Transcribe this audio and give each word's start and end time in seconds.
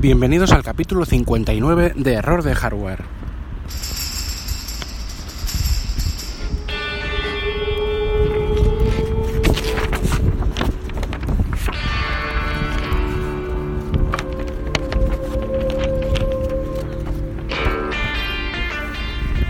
Bienvenidos 0.00 0.52
al 0.52 0.62
capítulo 0.62 1.04
59 1.04 1.92
de 1.94 2.12
Error 2.14 2.42
de 2.42 2.54
Hardware. 2.54 3.04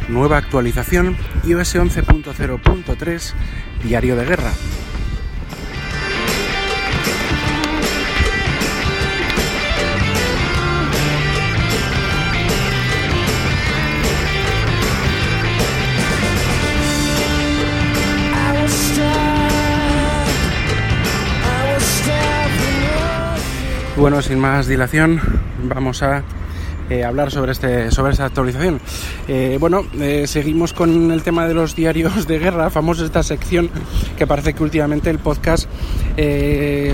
Nueva 0.08 0.38
actualización 0.38 1.16
iOS 1.44 1.76
11.0.3 1.76 3.32
Diario 3.84 4.16
de 4.16 4.24
Guerra. 4.24 4.50
Bueno, 24.00 24.22
sin 24.22 24.38
más 24.38 24.66
dilación, 24.66 25.20
vamos 25.62 26.02
a 26.02 26.22
eh, 26.88 27.04
hablar 27.04 27.30
sobre, 27.30 27.52
este, 27.52 27.90
sobre 27.90 28.12
esta 28.12 28.24
actualización. 28.24 28.80
Eh, 29.28 29.58
bueno, 29.60 29.84
eh, 30.00 30.26
seguimos 30.26 30.72
con 30.72 31.10
el 31.10 31.22
tema 31.22 31.46
de 31.46 31.52
los 31.52 31.76
diarios 31.76 32.26
de 32.26 32.38
guerra, 32.38 32.70
famosa 32.70 33.04
esta 33.04 33.22
sección 33.22 33.68
que 34.16 34.26
parece 34.26 34.54
que 34.54 34.62
últimamente 34.62 35.10
el 35.10 35.18
podcast 35.18 35.68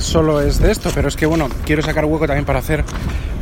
solo 0.00 0.41
es 0.41 0.59
de 0.59 0.73
esto, 0.73 0.91
pero 0.92 1.06
es 1.06 1.14
que 1.14 1.27
bueno, 1.27 1.48
quiero 1.64 1.80
sacar 1.80 2.06
hueco 2.06 2.27
también 2.27 2.45
para 2.45 2.59
hacer 2.59 2.83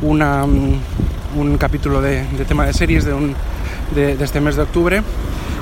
una, 0.02 0.44
mm, 0.44 1.38
un 1.38 1.56
capítulo 1.56 2.02
de, 2.02 2.22
tema 2.46 2.66
de 2.66 2.74
series 2.74 3.06
de, 3.06 3.14
un, 3.14 3.34
de, 3.94 4.22
este 4.22 4.42
mes 4.42 4.56
de 4.56 4.62
octubre, 4.62 5.02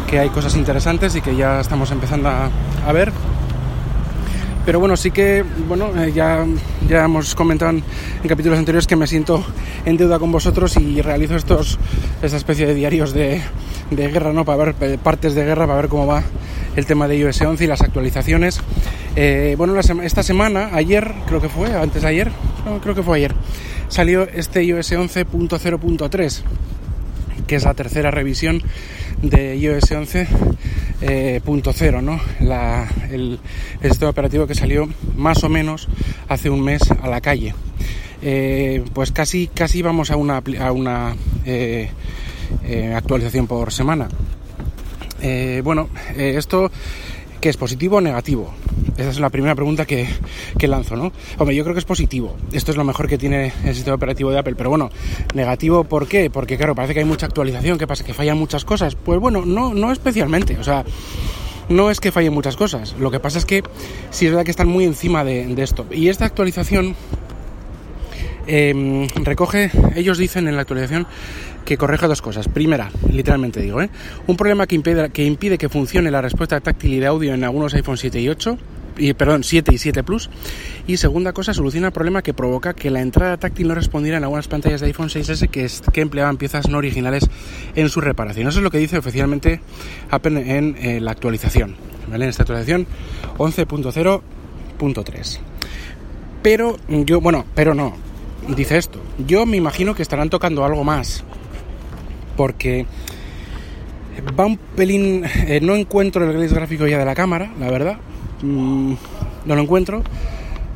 que 0.08 0.18
hay 0.18 0.30
cosas 0.30 0.56
interesantes 0.56 1.14
y 1.14 1.20
que 1.20 1.36
ya 1.36 1.60
estamos 1.60 1.92
empezando 1.92 2.30
a, 2.30 2.50
a 2.84 2.92
ver. 2.92 3.12
Pero 4.64 4.78
bueno, 4.78 4.96
sí 4.96 5.10
que, 5.10 5.44
bueno, 5.66 5.90
eh, 6.00 6.12
ya, 6.14 6.46
ya 6.88 7.04
hemos 7.04 7.34
comentado 7.34 7.72
en, 7.72 7.82
capítulos 8.28 8.58
anteriores 8.58 8.86
que 8.86 8.94
me 8.94 9.08
siento 9.08 9.44
en 9.84 9.96
deuda 9.96 10.20
con 10.20 10.30
vosotros 10.30 10.76
y 10.76 11.02
realizo 11.02 11.34
estos, 11.34 11.80
esta 12.22 12.36
especie 12.36 12.66
de 12.66 12.74
diarios 12.74 13.12
de, 13.12 13.42
guerra, 13.90 14.32
¿no? 14.32 14.44
Para 14.44 14.72
ver 14.72 14.98
partes 14.98 15.34
de 15.34 15.44
guerra, 15.44 15.66
para 15.66 15.80
ver 15.80 15.88
cómo 15.88 16.06
va 16.06 16.22
el 16.76 16.86
tema 16.86 17.08
de 17.08 17.18
iOS 17.18 17.40
11 17.40 17.64
y 17.64 17.66
las 17.66 17.80
actualizaciones. 17.82 18.60
Eh, 19.16 19.56
bueno, 19.58 19.78
esta 19.78 20.22
semana, 20.22 20.70
ayer, 20.72 21.12
creo 21.26 21.40
que 21.40 21.48
fue, 21.48 21.74
antes 21.74 22.02
de 22.02 22.08
ayer, 22.08 22.30
no, 22.64 22.80
creo 22.80 22.94
que 22.94 23.02
fue 23.02 23.16
ayer, 23.18 23.34
salió 23.88 24.22
este 24.22 24.62
iOS 24.62 24.92
11.0.3 24.92 26.42
que 27.52 27.56
es 27.56 27.64
la 27.64 27.74
tercera 27.74 28.10
revisión 28.10 28.62
de 29.20 29.56
iOS 29.56 29.92
11.0, 29.92 30.56
eh, 31.02 31.42
¿no? 32.00 32.18
el, 33.10 33.38
sistema 33.82 34.10
operativo 34.10 34.46
que 34.46 34.54
salió 34.54 34.88
más 35.18 35.44
o 35.44 35.50
menos 35.50 35.86
hace 36.30 36.48
un 36.48 36.62
mes 36.62 36.80
a 36.90 37.08
la 37.08 37.20
calle. 37.20 37.54
Eh, 38.22 38.82
pues 38.94 39.12
casi, 39.12 39.48
casi 39.48 39.82
vamos 39.82 40.10
a 40.10 40.16
una, 40.16 40.42
una 40.72 41.14
eh, 41.44 41.90
actualización 42.96 43.46
por 43.46 43.70
semana. 43.70 44.08
bueno, 45.62 45.90
esto 46.16 46.70
que 47.38 47.50
es 47.50 47.58
positivo 47.58 47.98
o 47.98 48.00
negativo. 48.00 48.50
Esa 48.96 49.08
es 49.08 49.20
la 49.20 49.30
primera 49.30 49.54
pregunta 49.54 49.86
que, 49.86 50.06
lanzo, 50.60 50.96
¿no? 50.96 51.12
Hombre, 51.38 51.56
yo 51.56 51.64
creo 51.64 51.74
que 51.74 51.80
es 51.80 51.84
positivo. 51.84 52.36
Esto 52.52 52.72
es 52.72 52.76
lo 52.76 52.84
mejor 52.84 53.08
que 53.08 53.18
tiene 53.18 53.52
el 53.64 53.74
sistema 53.74 53.96
operativo 53.96 54.30
de 54.30 54.38
Apple. 54.38 54.54
Pero 54.54 54.70
bueno, 54.70 54.90
negativo, 55.34 55.84
¿por 55.84 56.06
qué? 56.06 56.30
Porque 56.30 56.56
claro, 56.56 56.74
parece 56.74 56.94
que 56.94 57.00
hay 57.00 57.06
mucha 57.06 57.26
actualización. 57.26 57.78
¿Qué 57.78 57.86
pasa? 57.86 58.04
¿Que 58.04 58.14
fallan 58.14 58.38
muchas 58.38 58.64
cosas? 58.64 58.94
Pues 58.94 59.18
bueno, 59.18 59.44
no, 59.46 59.72
no 59.72 59.92
especialmente. 59.92 60.58
O 60.58 60.64
sea, 60.64 60.84
no 61.68 61.90
es 61.90 62.00
que 62.00 62.12
fallen 62.12 62.34
muchas 62.34 62.56
cosas. 62.56 62.94
Lo 62.98 63.10
que 63.10 63.18
pasa 63.18 63.38
es 63.38 63.46
que 63.46 63.62
sí 64.10 64.26
es 64.26 64.32
verdad 64.32 64.44
que 64.44 64.50
están 64.50 64.68
muy 64.68 64.84
encima 64.84 65.24
de, 65.24 65.54
esto. 65.62 65.86
Y 65.90 66.08
esta 66.08 66.26
actualización 66.26 66.94
em, 68.46 69.08
recoge, 69.14 69.70
ellos 69.96 70.18
dicen 70.18 70.48
en 70.48 70.56
la 70.56 70.62
actualización 70.62 71.06
que 71.64 71.78
corrija 71.78 72.08
dos 72.08 72.20
cosas. 72.20 72.48
Primera, 72.48 72.90
literalmente 73.10 73.60
digo, 73.60 73.80
¿eh? 73.80 73.88
un 74.26 74.36
problema 74.36 74.66
que 74.66 74.74
impide, 74.74 75.10
que 75.10 75.24
impide 75.24 75.56
que 75.56 75.68
funcione 75.68 76.10
la 76.10 76.20
respuesta 76.20 76.60
táctil 76.60 76.94
y 76.94 76.98
de 76.98 77.06
audio 77.06 77.32
en 77.32 77.44
algunos 77.44 77.72
iPhone 77.74 77.96
7 77.96 78.20
y 78.20 78.28
8 78.28 78.58
y, 78.96 79.12
perdón, 79.14 79.44
7 79.44 79.74
y 79.74 79.78
7 79.78 80.02
Plus. 80.02 80.30
Y 80.86 80.96
segunda 80.96 81.32
cosa, 81.32 81.54
soluciona 81.54 81.88
el 81.88 81.92
problema 81.92 82.22
que 82.22 82.34
provoca 82.34 82.74
que 82.74 82.90
la 82.90 83.00
entrada 83.00 83.36
táctil 83.36 83.68
no 83.68 83.74
respondiera 83.74 84.18
en 84.18 84.24
algunas 84.24 84.48
pantallas 84.48 84.80
de 84.80 84.88
iPhone 84.88 85.08
6S 85.08 85.48
que, 85.48 85.70
que 85.92 86.00
empleaban 86.00 86.36
piezas 86.36 86.68
no 86.68 86.78
originales 86.78 87.28
en 87.74 87.88
su 87.88 88.00
reparación. 88.00 88.48
Eso 88.48 88.58
es 88.58 88.64
lo 88.64 88.70
que 88.70 88.78
dice 88.78 88.98
oficialmente 88.98 89.60
Apple 90.10 90.58
en 90.58 90.76
eh, 90.78 91.00
la 91.00 91.12
actualización, 91.12 91.76
¿vale? 92.10 92.24
En 92.24 92.30
esta 92.30 92.42
actualización 92.42 92.86
11.0.3. 93.38 95.38
Pero 96.42 96.76
yo, 96.88 97.20
bueno, 97.20 97.44
pero 97.54 97.74
no, 97.74 97.96
dice 98.48 98.76
esto. 98.76 99.00
Yo 99.26 99.46
me 99.46 99.56
imagino 99.56 99.94
que 99.94 100.02
estarán 100.02 100.30
tocando 100.30 100.64
algo 100.64 100.84
más. 100.84 101.24
Porque 102.36 102.86
va 104.38 104.46
un 104.46 104.56
pelín. 104.56 105.24
Eh, 105.46 105.60
no 105.62 105.74
encuentro 105.74 106.24
el 106.24 106.36
gris 106.36 106.52
gráfico 106.52 106.86
ya 106.86 106.98
de 106.98 107.04
la 107.04 107.14
cámara, 107.14 107.52
la 107.58 107.70
verdad. 107.70 107.98
Mm, 108.42 108.94
no 109.46 109.54
lo 109.54 109.62
encuentro. 109.62 110.02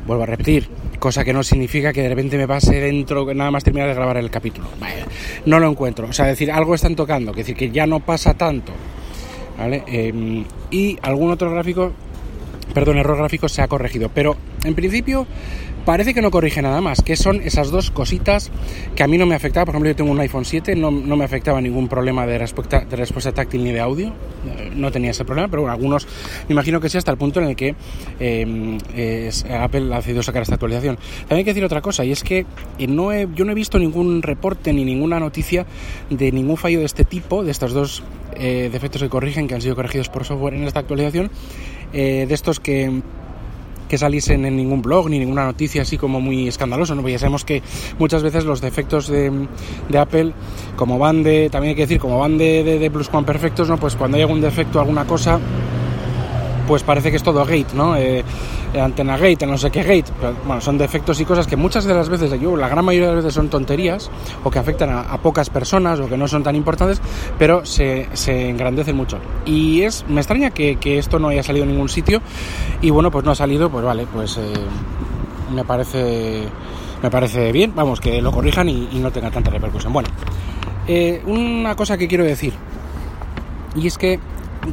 Vuelvo 0.05 0.23
a 0.23 0.25
repetir, 0.25 0.69
cosa 0.99 1.23
que 1.23 1.33
no 1.33 1.43
significa 1.43 1.91
que 1.91 2.01
de 2.01 2.09
repente 2.09 2.37
me 2.37 2.47
pase 2.47 2.79
dentro, 2.79 3.33
nada 3.33 3.51
más 3.51 3.63
terminar 3.63 3.89
de 3.89 3.95
grabar 3.95 4.17
el 4.17 4.29
capítulo. 4.29 4.67
no 5.45 5.59
lo 5.59 5.69
encuentro. 5.69 6.07
O 6.07 6.13
sea, 6.13 6.25
decir, 6.25 6.51
algo 6.51 6.75
están 6.75 6.95
tocando, 6.95 7.33
que 7.33 7.41
decir 7.41 7.55
que 7.55 7.69
ya 7.71 7.85
no 7.85 7.99
pasa 7.99 8.33
tanto. 8.33 8.71
¿Vale? 9.57 9.83
Em, 9.87 10.45
y 10.71 10.97
algún 11.01 11.31
otro 11.31 11.51
gráfico, 11.51 11.91
perdón, 12.73 12.97
error 12.97 13.17
gráfico 13.17 13.49
se 13.49 13.61
ha 13.61 13.67
corregido. 13.67 14.09
Pero 14.13 14.37
en 14.63 14.75
principio 14.75 15.25
parece 15.87 16.13
que 16.13 16.21
no 16.21 16.31
corrige 16.31 16.61
nada 16.61 16.81
más, 16.81 17.01
que 17.01 17.15
son 17.15 17.39
esas 17.41 17.71
dos 17.71 17.91
cositas 17.91 18.51
que 18.93 19.03
a 19.03 19.07
mí 19.07 19.17
no 19.17 19.25
me 19.25 19.35
afectaba. 19.35 19.67
Por 19.67 19.73
ejemplo, 19.75 19.89
yo 19.89 19.95
tengo 19.95 20.11
un 20.11 20.19
iPhone 20.19 20.43
7, 20.43 20.75
no, 20.75 20.91
me 20.91 21.23
afectaba 21.23 21.61
ningún 21.61 21.87
problema 21.87 22.27
de 22.27 22.37
respuesta, 22.37 22.81
de 22.81 22.93
respuesta 22.97 23.31
táctil 23.31 23.63
ni 23.63 23.71
de 23.71 23.79
audio, 23.79 24.07
eh, 24.09 24.69
no 24.75 24.91
tenía 24.91 25.11
ese 25.11 25.23
problema, 25.23 25.47
pero 25.47 25.61
bueno, 25.61 25.73
algunos 25.73 26.05
me 26.49 26.53
imagino 26.53 26.81
que 26.81 26.89
sí 26.89 26.97
hasta 26.97 27.11
el 27.11 27.17
punto 27.17 27.39
en 27.39 27.47
el 27.47 27.55
que 27.55 27.73
em, 28.19 28.77
Apple 29.49 29.93
ha 29.93 29.97
decidido 29.97 30.21
sacar 30.23 30.41
esta 30.41 30.55
actualización. 30.55 30.97
También 31.19 31.37
hay 31.37 31.43
que 31.45 31.51
decir 31.51 31.63
otra 31.63 31.81
cosa, 31.81 32.03
y 32.03 32.11
es 32.11 32.21
que 32.21 32.45
eh, 32.79 32.87
no 32.87 33.13
yo 33.13 33.45
no 33.45 33.53
he 33.53 33.55
visto 33.55 33.79
ningún 33.79 34.21
reporte 34.23 34.73
ni 34.73 34.83
ninguna 34.83 35.21
noticia 35.21 35.65
de 36.09 36.33
ningún 36.33 36.57
fallo 36.57 36.79
de 36.79 36.85
este 36.85 37.05
tipo, 37.05 37.45
de 37.45 37.51
estos 37.51 37.71
dos 37.71 38.03
eh, 38.35 38.67
defectos 38.73 39.03
que 39.03 39.07
corrigen, 39.07 39.47
que 39.47 39.55
han 39.55 39.61
sido 39.61 39.77
corregidos 39.77 40.09
por 40.09 40.25
software 40.25 40.55
en 40.55 40.65
esta 40.65 40.81
actualización, 40.81 41.31
de 41.93 42.27
estos 42.29 42.59
que 42.59 43.01
que 43.87 43.97
saliesen 43.97 44.45
en 44.45 44.57
ningún 44.57 44.81
blog 44.81 45.09
ni 45.09 45.19
ninguna 45.19 45.45
noticia 45.45 45.81
así 45.81 45.97
como 45.97 46.21
muy 46.21 46.47
escandaloso, 46.47 46.95
¿no? 46.95 47.01
Porque 47.01 47.13
ya 47.13 47.19
sabemos 47.19 47.45
que 47.45 47.61
muchas 47.99 48.23
veces 48.23 48.45
los 48.45 48.61
defectos 48.61 49.07
de, 49.07 49.47
Apple, 49.97 50.33
como 50.75 50.99
van 50.99 51.23
de, 51.23 51.49
también 51.49 51.69
hay 51.69 51.75
que 51.75 51.83
decir, 51.83 51.99
como 51.99 52.19
van 52.19 52.37
de, 52.37 52.63
de, 52.63 52.79
de 52.79 52.91
perfectos, 52.91 53.69
¿no? 53.69 53.77
Pues 53.77 53.95
cuando 53.95 54.17
hay 54.17 54.23
algún 54.23 54.41
defecto, 54.41 54.79
alguna 54.79 55.05
cosa, 55.05 55.39
pues 56.67 56.83
parece 56.83 57.11
que 57.11 57.17
es 57.17 57.23
todo 57.23 57.45
gate, 57.45 57.73
¿no? 57.73 57.95
Eh, 57.95 58.23
antena 58.81 59.17
gate, 59.17 59.45
no 59.45 59.57
sé 59.57 59.71
qué 59.71 59.83
gate. 59.83 60.11
bueno, 60.45 60.61
son 60.61 60.77
defectos 60.77 61.19
y 61.19 61.25
cosas 61.25 61.47
que 61.47 61.55
muchas 61.55 61.85
de 61.85 61.93
las 61.93 62.09
veces, 62.09 62.31
la 62.31 62.69
gran 62.69 62.85
mayoría 62.85 63.09
de 63.09 63.15
las 63.15 63.23
veces 63.23 63.35
son 63.35 63.49
tonterías 63.49 64.09
o 64.43 64.51
que 64.51 64.59
afectan 64.59 64.89
a, 64.89 65.17
pocas 65.17 65.49
personas 65.49 65.99
o 65.99 66.07
que 66.07 66.17
no 66.17 66.27
son 66.27 66.43
tan 66.43 66.55
importantes, 66.55 67.01
pero 67.37 67.65
se, 67.65 68.07
se 68.13 68.49
engrandecen 68.49 68.95
mucho. 68.95 69.19
Y 69.45 69.81
es, 69.81 70.05
me 70.07 70.21
extraña 70.21 70.51
que, 70.51 70.77
esto 70.97 71.19
no 71.19 71.27
haya 71.27 71.43
salido 71.43 71.65
en 71.65 71.71
ningún 71.71 71.89
sitio 71.89 72.21
y 72.81 72.89
bueno, 72.89 73.11
pues 73.11 73.25
no 73.25 73.31
ha 73.31 73.35
salido, 73.35 73.69
pues 73.69 73.83
vale, 73.83 74.07
pues 74.11 74.37
eh, 74.37 74.53
me 75.53 75.63
parece 75.63 76.47
me 77.01 77.11
parece 77.11 77.51
bien, 77.51 77.73
vamos, 77.75 77.99
que 77.99 78.21
lo 78.21 78.31
corrijan 78.31 78.69
y, 78.69 78.87
no 78.93 79.11
tenga 79.11 79.29
tanta 79.29 79.51
repercusión. 79.51 79.93
Bueno, 79.93 80.09
una 81.27 81.75
cosa 81.75 81.97
que 81.97 82.07
quiero 82.07 82.23
decir, 82.23 82.53
y 83.75 83.87
es 83.87 83.97
que 83.97 84.19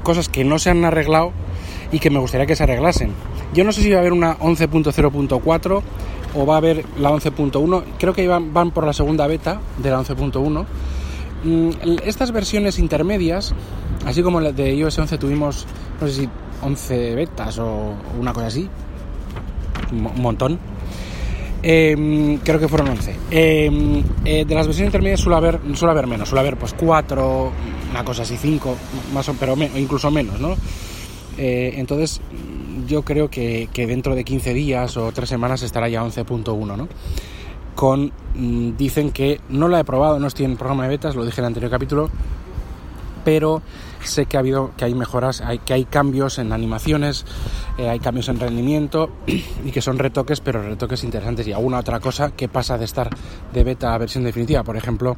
cosas 0.02 0.28
que 0.28 0.44
no 0.44 0.58
se 0.58 0.70
han 0.70 0.84
arreglado 0.84 1.32
y 1.92 1.98
que 1.98 2.10
me 2.10 2.18
gustaría 2.18 2.46
que 2.46 2.56
se 2.56 2.62
arreglasen. 2.62 3.12
Yo 3.54 3.62
no 3.62 3.72
sé 3.72 3.82
si 3.82 3.90
va 3.90 3.98
a 3.98 4.00
haber 4.00 4.12
una 4.12 4.36
11.0.4 4.38 5.82
o 6.34 6.46
va 6.46 6.54
a 6.54 6.56
haber 6.56 6.84
la 6.98 7.10
11.1. 7.10 7.84
Creo 7.98 8.12
que 8.12 8.26
van, 8.26 8.52
van 8.52 8.72
por 8.72 8.84
la 8.84 8.92
segunda 8.92 9.26
beta 9.28 9.60
de 9.78 9.90
la 9.90 10.00
11.1. 10.00 10.66
Mm, 11.44 11.70
estas 12.04 12.32
versiones 12.32 12.80
intermedias, 12.80 13.54
así 14.06 14.22
como 14.22 14.40
la 14.40 14.50
de 14.50 14.74
iOS 14.74 14.98
11 14.98 15.18
tuvimos, 15.18 15.66
no 16.00 16.08
sé 16.08 16.22
si 16.22 16.28
11 16.62 17.14
betas 17.14 17.58
o 17.58 17.94
una 18.18 18.32
cosa 18.32 18.48
así, 18.48 18.68
un 19.92 20.20
montón. 20.20 20.58
Em, 21.62 22.38
creo 22.38 22.58
que 22.58 22.68
fueron 22.68 22.88
11. 22.88 23.14
Em, 23.30 24.02
eh, 24.24 24.44
de 24.44 24.54
las 24.54 24.66
versiones 24.66 24.88
intermedias 24.88 25.20
suele 25.20 25.36
haber, 25.36 25.60
suele 25.74 25.92
haber 25.92 26.06
menos, 26.06 26.28
suele 26.28 26.40
haber 26.40 26.56
pues 26.56 26.74
4, 26.74 27.52
una 27.90 28.04
cosa 28.04 28.22
así, 28.22 28.36
5, 28.36 28.76
más 29.14 29.28
o, 29.28 29.34
pero 29.34 29.54
incluso 29.76 30.10
menos, 30.10 30.40
¿no? 30.40 30.56
Eh, 31.38 31.74
entonces, 31.76 32.20
yo 32.86 33.02
creo 33.02 33.28
que, 33.30 33.68
dentro 33.74 34.14
de 34.14 34.24
15 34.24 34.54
días 34.54 34.96
o 34.96 35.12
3 35.12 35.28
semanas 35.28 35.62
estará 35.62 35.88
ya 35.88 36.02
11.1, 36.02 36.76
¿no? 36.76 36.88
con 37.74 38.12
mm, 38.36 38.76
dicen 38.76 39.10
que 39.10 39.40
no 39.48 39.68
la 39.68 39.80
he 39.80 39.84
probado, 39.84 40.18
no 40.20 40.28
estoy 40.28 40.44
en 40.44 40.56
programa 40.56 40.84
de 40.84 40.90
betas, 40.90 41.16
lo 41.16 41.24
dije 41.24 41.40
en 41.40 41.44
el 41.44 41.48
anterior 41.48 41.70
capítulo, 41.70 42.10
pero 43.24 43.62
sé 44.02 44.26
que 44.26 44.36
ha 44.36 44.40
habido 44.40 44.72
que 44.76 44.84
hay 44.84 44.94
mejoras, 44.94 45.40
hay, 45.40 45.58
que 45.58 45.72
hay 45.72 45.84
cambios 45.84 46.38
en 46.38 46.52
animaciones, 46.52 47.24
eh, 47.78 47.88
hay 47.88 47.98
cambios 47.98 48.28
en 48.28 48.38
rendimiento 48.38 49.10
y 49.26 49.70
que 49.70 49.80
son 49.80 49.98
retoques, 49.98 50.40
pero 50.40 50.62
retoques 50.62 51.02
interesantes 51.04 51.46
y 51.46 51.52
alguna 51.52 51.78
otra 51.78 52.00
cosa 52.00 52.30
que 52.32 52.48
pasa 52.48 52.78
de 52.78 52.84
estar 52.84 53.10
de 53.52 53.64
beta 53.64 53.94
a 53.94 53.98
versión 53.98 54.24
definitiva. 54.24 54.62
Por 54.62 54.76
ejemplo, 54.76 55.16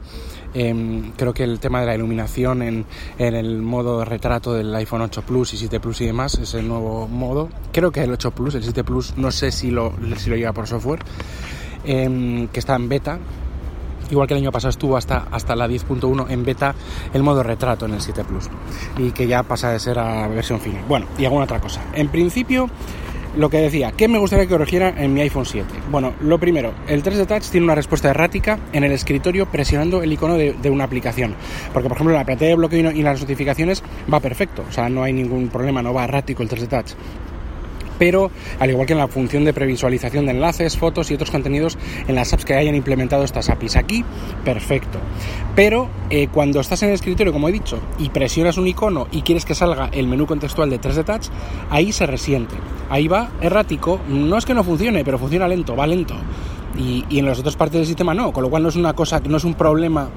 em, 0.54 1.12
creo 1.16 1.34
que 1.34 1.44
el 1.44 1.58
tema 1.58 1.80
de 1.80 1.86
la 1.86 1.94
iluminación 1.94 2.62
en, 2.62 2.86
en, 3.18 3.34
el 3.34 3.60
modo 3.60 4.04
retrato 4.04 4.54
del 4.54 4.74
iPhone 4.74 5.02
8 5.02 5.22
Plus 5.22 5.54
y 5.54 5.56
7 5.56 5.80
Plus 5.80 6.00
y 6.00 6.06
demás 6.06 6.34
es 6.38 6.54
el 6.54 6.66
nuevo 6.68 7.08
modo. 7.08 7.48
Creo 7.72 7.90
que 7.90 8.02
el 8.02 8.12
8 8.12 8.30
Plus, 8.30 8.54
el 8.54 8.62
7 8.62 8.84
Plus, 8.84 9.14
no 9.16 9.30
sé 9.30 9.50
si 9.50 9.70
lo, 9.70 9.92
si 10.16 10.30
lo 10.30 10.36
lleva 10.36 10.52
por 10.52 10.66
software, 10.66 11.00
em, 11.84 12.48
que 12.48 12.60
está 12.60 12.76
en 12.76 12.88
beta 12.88 13.18
igual 14.10 14.26
que 14.26 14.34
el 14.34 14.40
año 14.40 14.52
pasado 14.52 14.70
estuvo 14.70 14.96
hasta, 14.96 15.26
hasta 15.30 15.56
la 15.56 15.68
10.1 15.68 16.26
en 16.30 16.44
beta 16.44 16.74
el 17.12 17.22
modo 17.22 17.42
retrato 17.42 17.86
en 17.86 17.94
el 17.94 18.00
7 18.00 18.24
Plus 18.24 18.48
y 18.98 19.10
que 19.10 19.26
ya 19.26 19.42
pasa 19.42 19.70
de 19.70 19.78
ser 19.78 19.98
a 19.98 20.28
versión 20.28 20.60
final. 20.60 20.84
Bueno, 20.88 21.06
y 21.18 21.24
alguna 21.24 21.44
otra 21.44 21.60
cosa. 21.60 21.82
En 21.94 22.08
principio, 22.08 22.68
lo 23.36 23.50
que 23.50 23.58
decía, 23.58 23.92
¿qué 23.92 24.08
me 24.08 24.18
gustaría 24.18 24.46
que 24.46 24.52
corrigiera 24.52 24.88
en 24.96 25.12
mi 25.12 25.20
iPhone 25.20 25.44
7? 25.44 25.66
Bueno, 25.90 26.14
lo 26.20 26.38
primero, 26.38 26.72
el 26.88 27.02
3D 27.02 27.26
Touch 27.26 27.50
tiene 27.50 27.64
una 27.64 27.74
respuesta 27.74 28.08
errática 28.08 28.58
en 28.72 28.84
el 28.84 28.92
escritorio 28.92 29.46
presionando 29.46 30.02
el 30.02 30.12
icono 30.12 30.34
de, 30.34 30.70
una 30.70 30.84
aplicación. 30.84 31.34
Porque, 31.72 31.88
por 31.88 31.96
ejemplo, 31.96 32.16
la 32.16 32.24
pantalla 32.24 32.50
de 32.50 32.56
bloqueo 32.56 32.90
y 32.92 33.02
las 33.02 33.20
notificaciones 33.20 33.82
va 34.12 34.20
perfecto, 34.20 34.64
o 34.68 34.72
sea, 34.72 34.88
no 34.88 35.02
hay 35.02 35.12
ningún 35.12 35.48
problema, 35.48 35.82
no 35.82 35.92
va 35.92 36.04
errático 36.04 36.42
el 36.42 36.48
3D 36.48 36.68
Touch 36.68 36.94
pero 37.98 38.30
al 38.58 38.70
igual 38.70 38.86
que 38.86 38.92
en 38.92 38.98
la 38.98 39.08
función 39.08 39.44
de 39.44 39.52
previsualización 39.52 40.26
de 40.26 40.32
enlaces, 40.32 40.76
fotos 40.76 41.10
y 41.10 41.14
otros 41.14 41.30
contenidos 41.30 41.78
en 42.06 42.14
las 42.14 42.32
apps 42.32 42.44
que 42.44 42.54
hayan 42.54 42.74
implementado 42.74 43.24
estas 43.24 43.48
APIs. 43.50 43.76
Aquí, 43.76 44.04
perfecto. 44.44 44.98
Pero 45.54 45.88
eh, 46.10 46.28
cuando 46.28 46.60
estás 46.60 46.82
en 46.82 46.90
el 46.90 46.94
escritorio, 46.94 47.32
como 47.32 47.48
he 47.48 47.52
dicho, 47.52 47.78
y 47.98 48.10
presionas 48.10 48.58
un 48.58 48.68
icono 48.68 49.06
y 49.10 49.22
quieres 49.22 49.44
que 49.44 49.54
salga 49.54 49.88
el 49.92 50.06
menú 50.06 50.26
contextual 50.26 50.70
de 50.70 50.80
3D 50.80 51.04
Touch, 51.04 51.26
ahí 51.70 51.92
se 51.92 52.06
resiente. 52.06 52.54
Ahí 52.90 53.08
va 53.08 53.30
errático, 53.40 54.00
no 54.08 54.38
es 54.38 54.44
que 54.44 54.54
no 54.54 54.64
funcione, 54.64 55.04
pero 55.04 55.18
funciona 55.18 55.48
lento, 55.48 55.76
va 55.76 55.86
lento. 55.86 56.14
Y, 56.78 57.04
y 57.08 57.18
en 57.18 57.26
las 57.26 57.38
otras 57.38 57.56
partes 57.56 57.78
del 57.78 57.86
sistema 57.86 58.12
no, 58.12 58.32
con 58.32 58.42
lo 58.42 58.50
cual 58.50 58.62
no 58.62 58.68
es 58.68 58.76
una 58.76 58.92
cosa, 58.92 59.20
no 59.20 59.38
es 59.38 59.44
un 59.44 59.54
problema 59.54 60.10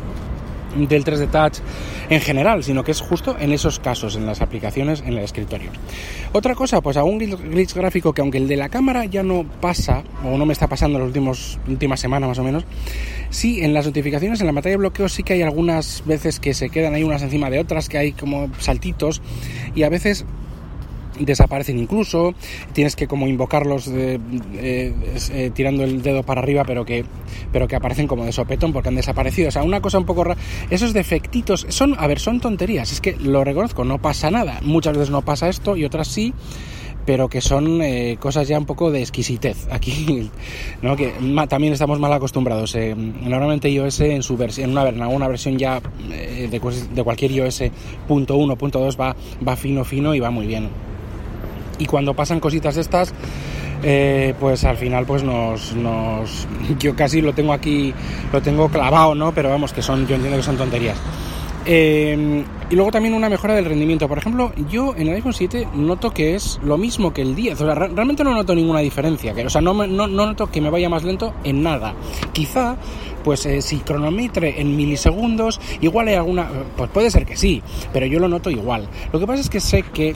del 0.75 1.03
3D 1.03 1.29
Touch 1.29 1.59
en 2.09 2.21
general, 2.21 2.63
sino 2.63 2.83
que 2.83 2.91
es 2.91 3.01
justo 3.01 3.35
en 3.39 3.51
esos 3.51 3.79
casos, 3.79 4.15
en 4.15 4.25
las 4.25 4.41
aplicaciones, 4.41 5.01
en 5.01 5.13
el 5.13 5.19
escritorio. 5.19 5.71
Otra 6.31 6.55
cosa, 6.55 6.81
pues 6.81 6.97
algún 6.97 7.17
glitch 7.17 7.73
gráfico 7.73 8.13
que 8.13 8.21
aunque 8.21 8.37
el 8.37 8.47
de 8.47 8.55
la 8.55 8.69
cámara 8.69 9.05
ya 9.05 9.23
no 9.23 9.45
pasa, 9.61 10.03
o 10.23 10.37
no 10.37 10.45
me 10.45 10.53
está 10.53 10.67
pasando 10.67 10.97
en 10.97 11.03
las 11.03 11.07
últimos, 11.07 11.59
últimas 11.67 11.99
semanas 11.99 12.29
más 12.29 12.39
o 12.39 12.43
menos, 12.43 12.65
sí, 13.29 13.61
en 13.61 13.73
las 13.73 13.85
notificaciones, 13.85 14.39
en 14.41 14.47
la 14.47 14.53
pantalla 14.53 14.73
de 14.73 14.77
bloqueo 14.77 15.09
sí 15.09 15.23
que 15.23 15.33
hay 15.33 15.41
algunas 15.41 16.03
veces 16.05 16.39
que 16.39 16.53
se 16.53 16.69
quedan 16.69 16.93
ahí 16.93 17.03
unas 17.03 17.21
encima 17.21 17.49
de 17.49 17.59
otras, 17.59 17.89
que 17.89 17.97
hay 17.97 18.11
como 18.11 18.49
saltitos, 18.59 19.21
y 19.75 19.83
a 19.83 19.89
veces 19.89 20.25
desaparecen 21.19 21.77
incluso, 21.77 22.33
tienes 22.73 22.95
que 22.95 23.07
como 23.07 23.27
invocarlos 23.27 23.87
eh, 23.87 24.19
eh, 24.53 25.51
tirando 25.53 25.83
el 25.83 26.01
dedo 26.01 26.23
para 26.23 26.41
arriba, 26.41 26.63
pero 26.65 26.85
que, 26.85 27.05
pero 27.51 27.67
que 27.67 27.75
aparecen 27.75 28.07
como 28.07 28.25
de 28.25 28.31
sopetón 28.31 28.73
porque 28.73 28.89
han 28.89 28.95
desaparecido. 28.95 29.49
O 29.49 29.51
sea, 29.51 29.63
una 29.63 29.81
cosa 29.81 29.99
un 29.99 30.05
poco 30.05 30.23
rara. 30.23 30.39
Esos 30.69 30.93
defectitos 30.93 31.65
son, 31.69 31.95
a 31.97 32.07
ver, 32.07 32.19
son 32.19 32.39
tonterías, 32.39 32.91
es 32.91 33.01
que 33.01 33.15
lo 33.15 33.43
reconozco, 33.43 33.83
no 33.83 33.99
pasa 33.99 34.31
nada. 34.31 34.59
Muchas 34.63 34.93
veces 34.97 35.09
no 35.09 35.21
pasa 35.21 35.49
esto 35.49 35.75
y 35.75 35.85
otras 35.85 36.07
sí 36.07 36.33
pero 37.05 37.27
que 37.27 37.41
son 37.41 37.81
eh, 37.81 38.17
cosas 38.19 38.47
ya 38.47 38.59
un 38.59 38.67
poco 38.67 38.91
de 38.91 38.99
exquisitez. 38.99 39.67
Aquí, 39.71 40.29
¿no? 40.83 40.95
que 40.95 41.11
también 41.49 41.73
estamos 41.73 41.99
mal 41.99 42.13
acostumbrados. 42.13 42.75
normalmente 42.75 43.67
iOS 43.67 44.01
en 44.01 44.21
su 44.21 44.37
versión, 44.37 44.77
en 44.77 44.97
una, 44.97 45.07
una 45.07 45.27
versión 45.27 45.57
ya 45.57 45.81
de, 46.07 46.47
de, 46.47 47.03
cualquier 47.03 47.31
iOS 47.31 47.63
punto 48.07 48.37
.1, 48.37 48.57
punto 48.57 48.87
.2 48.87 48.99
va, 48.99 49.15
va 49.47 49.55
fino, 49.55 49.83
fino 49.83 50.13
y 50.13 50.19
va 50.19 50.29
muy 50.29 50.45
bien 50.45 50.69
y 51.79 51.85
cuando 51.85 52.13
pasan 52.13 52.39
cositas 52.39 52.77
estas, 52.77 53.13
eh, 53.81 54.35
pues 54.39 54.65
al 54.65 54.77
final 54.77 55.05
pues 55.05 55.23
nos, 55.23 55.73
yo 56.79 56.95
casi 56.95 57.21
lo 57.21 57.33
tengo 57.33 57.53
aquí 57.53 57.93
lo 58.33 58.41
tengo 58.41 58.67
clavado 58.67 59.15
no 59.15 59.31
pero 59.31 59.49
vamos 59.49 59.71
que 59.71 59.81
son 59.81 60.05
yo 60.05 60.15
entiendo 60.15 60.37
que 60.37 60.43
son 60.43 60.57
tonterías. 60.57 60.97
Eh, 61.65 62.43
y 62.69 62.75
luego 62.75 62.89
también 62.89 63.13
una 63.13 63.29
mejora 63.29 63.53
del 63.53 63.65
rendimiento. 63.65 64.07
Por 64.07 64.17
ejemplo 64.17 64.51
yo 64.69 64.95
en 64.95 65.07
el 65.07 65.15
iPhone 65.15 65.33
7 65.33 65.67
noto 65.75 66.11
que 66.11 66.35
es 66.35 66.59
lo 66.63 66.77
mismo 66.77 67.13
que 67.13 67.21
el 67.21 67.35
10 67.35 67.61
o 67.61 67.65
sea 67.65 67.75
realmente 67.75 68.23
no 68.23 68.33
noto 68.33 68.55
ninguna 68.55 68.79
diferencia 68.79 69.33
o 69.45 69.49
sea 69.49 69.61
no, 69.61 69.73
no, 69.73 70.07
no, 70.07 70.25
noto 70.25 70.47
que 70.47 70.61
me 70.61 70.69
vaya 70.69 70.89
más 70.89 71.03
lento 71.03 71.33
en 71.43 71.63
nada. 71.63 71.93
Quizá 72.33 72.75
pues 73.23 73.45
eh, 73.45 73.61
si 73.61 73.77
cronometre 73.79 74.61
en 74.61 74.75
milisegundos 74.75 75.59
igual 75.81 76.07
hay 76.07 76.15
alguna 76.15 76.49
pues 76.75 76.89
puede 76.89 77.11
ser 77.11 77.25
que 77.25 77.37
sí 77.37 77.61
pero 77.93 78.05
yo 78.05 78.19
lo 78.19 78.27
noto 78.27 78.49
igual. 78.49 78.87
Lo 79.11 79.19
que 79.19 79.27
pasa 79.27 79.41
es 79.41 79.49
que 79.49 79.59
sé 79.59 79.83
que 79.83 80.15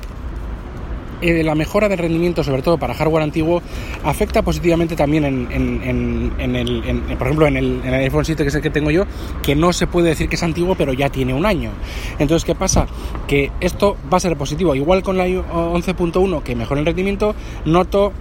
eh, 1.24 1.42
la 1.44 1.56
mejora 1.56 1.88
de 1.88 1.96
rendimiento, 1.96 2.44
sobre 2.44 2.62
todo 2.62 2.78
para 2.78 2.94
hardware 2.94 3.24
antiguo, 3.24 3.62
afecta 4.04 4.42
positivamente 4.42 4.96
también 4.96 5.24
en, 5.24 6.56
el, 6.56 7.02
por 7.18 7.28
ejemplo, 7.28 7.48
en 7.48 7.56
el, 7.56 7.82
iPhone 7.86 8.26
7, 8.26 8.44
que 8.44 8.50
es 8.50 8.56
el 8.56 8.62
que 8.62 8.70
tengo 8.70 8.92
yo, 8.92 9.06
que 9.42 9.56
no 9.56 9.72
se 9.72 9.88
puede 9.88 10.10
decir 10.10 10.28
que 10.28 10.36
es 10.36 10.44
antiguo, 10.44 10.76
pero 10.76 10.92
ya 10.92 11.10
tiene 11.10 11.34
un 11.34 11.46
año. 11.46 11.72
Entonces, 12.20 12.44
¿qué 12.44 12.56
pasa? 12.56 12.88
Que 13.26 13.52
esto 13.62 13.96
va 14.12 14.18
a 14.18 14.20
ser 14.20 14.36
positivo. 14.36 14.76
Igual 14.76 15.02
con 15.02 15.18
la 15.18 15.26
11.1, 15.26 16.44
que 16.44 16.56
mejora 16.56 16.82
el 16.82 16.86
rendimiento, 16.86 17.36
noto 17.64 18.12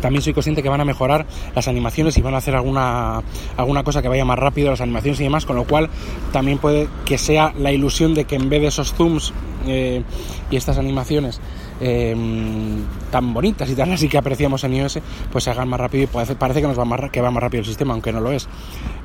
también 0.00 0.22
soy 0.22 0.34
consciente 0.34 0.62
que 0.62 0.68
van 0.68 0.80
a 0.80 0.84
mejorar 0.84 1.26
las 1.54 1.68
animaciones 1.68 2.16
y 2.18 2.22
van 2.22 2.34
a 2.34 2.38
hacer 2.38 2.54
alguna, 2.54 3.22
alguna 3.56 3.82
cosa 3.82 4.02
que 4.02 4.08
vaya 4.08 4.24
más 4.24 4.38
rápido, 4.38 4.70
las 4.70 4.80
animaciones 4.80 5.20
y 5.20 5.24
demás, 5.24 5.46
con 5.46 5.56
lo 5.56 5.64
cual 5.64 5.88
también 6.32 6.58
puede 6.58 6.88
que 7.04 7.18
sea 7.18 7.54
la 7.58 7.72
ilusión 7.72 8.14
de 8.14 8.24
que 8.24 8.36
en 8.36 8.48
vez 8.48 8.60
de 8.60 8.68
esos 8.68 8.94
zooms 8.94 9.32
eh, 9.66 10.02
y 10.50 10.56
estas 10.56 10.78
animaciones 10.78 11.40
Em, 11.78 12.86
tan 13.10 13.34
bonitas 13.34 13.68
y 13.68 13.74
tan 13.74 13.92
así 13.92 14.08
que 14.08 14.16
apreciamos 14.16 14.64
en 14.64 14.74
iOS, 14.74 14.98
pues 15.30 15.44
se 15.44 15.50
hagan 15.50 15.68
más 15.68 15.78
rápido 15.78 16.04
y 16.04 16.06
parece, 16.06 16.60
que 16.60 16.66
nos 16.66 16.78
va 16.78 16.86
más, 16.86 17.10
que 17.10 17.20
va 17.20 17.30
más 17.30 17.42
rápido 17.42 17.60
el 17.60 17.66
sistema, 17.66 17.92
aunque 17.92 18.12
no 18.12 18.20
lo 18.20 18.32
es 18.32 18.48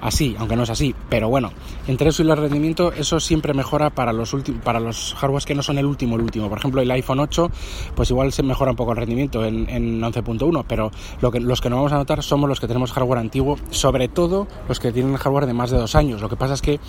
así, 0.01 0.35
aunque 0.39 0.55
no 0.55 0.63
es 0.63 0.69
así. 0.69 0.95
Pero 1.09 1.29
bueno, 1.29 1.51
entre 1.87 2.09
eso 2.09 2.23
y 2.23 2.29
el 2.29 2.37
rendimiento, 2.37 2.93
eso 2.93 3.19
siempre 3.19 3.53
mejora 3.53 3.89
para 3.89 4.13
los 4.13 4.33
para 4.63 4.79
los 4.79 5.13
hardwares 5.15 5.45
que 5.45 5.53
no 5.53 5.63
son 5.63 5.77
el 5.79 5.85
último, 5.85 6.15
el 6.15 6.21
último. 6.21 6.47
Por 6.47 6.59
ejemplo, 6.59 6.81
el 6.81 6.89
iPhone 6.91 7.19
8, 7.19 7.51
pues 7.93 8.09
igual 8.09 8.31
se 8.31 8.41
mejora 8.41 8.71
un 8.71 8.77
poco 8.77 8.91
el 8.91 8.97
rendimiento 8.97 9.45
en, 9.45 9.69
en 9.69 10.01
11.1, 10.01 10.63
pero 10.67 10.91
lo 11.19 11.29
que, 11.29 11.41
los 11.41 11.59
que 11.59 11.69
no 11.69 11.75
vamos 11.75 11.91
a 11.91 11.97
notar 11.97 12.23
somos 12.23 12.47
los 12.47 12.61
que 12.61 12.67
tenemos 12.67 12.93
hardware 12.93 13.19
antiguo, 13.19 13.57
sobre 13.69 14.07
todo 14.07 14.47
los 14.69 14.79
que 14.79 14.93
tienen 14.93 15.17
hardware 15.17 15.45
de 15.45 15.53
más 15.53 15.71
de 15.71 15.77
dos 15.77 15.95
años. 15.95 16.21
Lo 16.21 16.29
que 16.29 16.37
pasa 16.37 16.53
es 16.53 16.61
que 16.61 16.79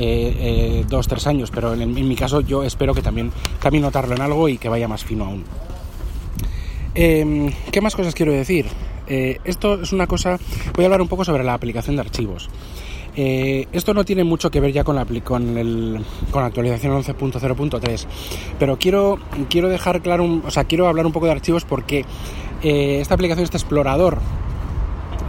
eh, 0.00 0.36
eh, 0.38 0.84
dos, 0.88 1.08
tres 1.08 1.26
años, 1.26 1.50
pero 1.50 1.74
en, 1.74 1.92
mi 1.92 2.14
caso 2.14 2.40
yo 2.40 2.62
espero 2.62 2.94
que 2.94 2.97
también, 3.02 3.32
también 3.60 3.82
notarlo 3.82 4.14
en 4.14 4.22
algo 4.22 4.48
y 4.48 4.58
que 4.58 4.68
vaya 4.68 4.88
más 4.88 5.04
fino 5.04 5.24
aún. 5.24 5.44
Em, 6.94 7.52
¿Qué 7.70 7.80
más 7.80 7.94
cosas 7.94 8.14
quiero 8.14 8.32
decir? 8.32 8.66
Eh, 9.06 9.38
esto 9.44 9.80
es 9.82 9.92
una 9.92 10.06
cosa, 10.06 10.38
voy 10.74 10.84
a 10.84 10.86
hablar 10.86 11.00
un 11.00 11.08
poco 11.08 11.24
sobre 11.24 11.44
la 11.44 11.54
aplicación 11.54 11.96
de 11.96 12.02
archivos. 12.02 12.48
esto 13.16 13.94
no 13.94 14.04
tiene 14.04 14.22
mucho 14.22 14.48
que 14.48 14.60
ver 14.60 14.72
ya 14.72 14.84
con 14.84 14.94
la, 14.94 15.04
con, 15.24 15.58
el, 15.58 16.04
con 16.30 16.42
la 16.42 16.48
actualización 16.48 16.92
11.0.3, 17.02 18.06
pero 18.60 18.78
quiero, 18.78 19.18
quiero 19.50 19.68
dejar 19.68 20.02
claro, 20.02 20.40
o 20.44 20.50
sea, 20.52 20.64
quiero 20.64 20.86
hablar 20.86 21.04
un 21.04 21.12
poco 21.12 21.26
de 21.26 21.32
archivos 21.32 21.64
porque 21.64 22.04
esta 22.62 23.14
aplicación, 23.14 23.42
este 23.42 23.56
explorador 23.56 24.18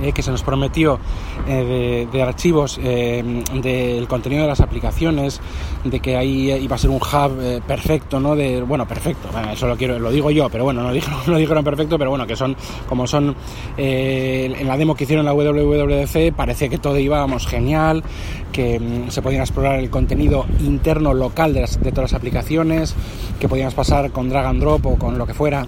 eh, 0.02 0.14
que 0.14 0.24
se 0.24 0.32
nos 0.32 0.44
prometió 0.44 1.00
eh, 1.48 2.08
de, 2.12 2.22
archivos 2.22 2.80
eh, 2.82 3.44
del 3.62 4.08
contenido 4.08 4.44
de 4.44 4.48
las 4.48 4.62
aplicaciones, 4.62 5.42
de 5.84 6.00
que 6.00 6.16
ahí 6.16 6.52
iba 6.52 6.76
a 6.76 6.80
ser 6.80 6.90
un 6.90 6.98
hub 6.98 7.62
perfecto, 7.68 8.20
¿no? 8.20 8.36
De, 8.36 8.62
bueno, 8.62 8.88
perfecto, 8.88 9.30
eso 9.52 9.68
lo 9.68 9.76
quiero, 9.76 10.00
lo 10.00 10.12
digo 10.12 10.32
yo, 10.32 10.50
pero 10.50 10.64
bueno, 10.64 10.84
no 10.84 10.92
dijeron, 10.94 11.20
no 11.28 11.38
dijeron 11.38 11.64
perfecto, 11.64 11.98
pero 11.98 12.10
bueno, 12.10 12.26
que 12.26 12.36
son, 12.36 12.56
como 12.88 13.08
son, 13.08 13.36
en 13.78 14.68
la 14.68 14.78
demo 14.78 14.96
que 14.96 15.04
hicieron 15.04 15.26
la 15.26 15.34
WWDC, 15.34 16.34
parecía 16.34 16.70
que 16.70 16.78
todo 16.78 16.98
íbamos 16.98 17.48
genial, 17.48 18.04
que 18.52 18.80
mm, 18.80 19.10
se 19.10 19.22
podían 19.22 19.42
explorar 19.42 19.80
el 19.80 19.90
contenido 19.90 20.46
interno 20.60 21.14
local 21.14 21.54
de, 21.54 21.62
de 21.62 21.92
todas 21.92 22.12
las 22.12 22.14
aplicaciones, 22.14 22.96
que 23.40 23.50
podíamos 23.50 23.74
pasar 23.74 24.12
con 24.12 24.30
drag 24.30 24.46
and 24.46 24.62
drop 24.62 24.86
o 24.86 24.96
con 24.96 25.18
lo 25.18 25.26
que 25.26 25.34
fuera 25.34 25.68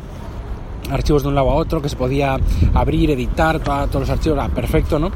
archivos 0.89 1.23
de 1.23 1.29
un 1.29 1.35
lado 1.35 1.51
a 1.51 1.55
otro, 1.55 1.81
que 1.81 1.89
se 1.89 1.95
podía 1.95 2.37
abrir, 2.73 3.11
editar, 3.11 3.59
todos 3.59 3.93
los 3.93 4.09
archivos, 4.09 4.39
ah, 4.41 4.49
perfecto, 4.49 4.99
¿no? 4.99 5.11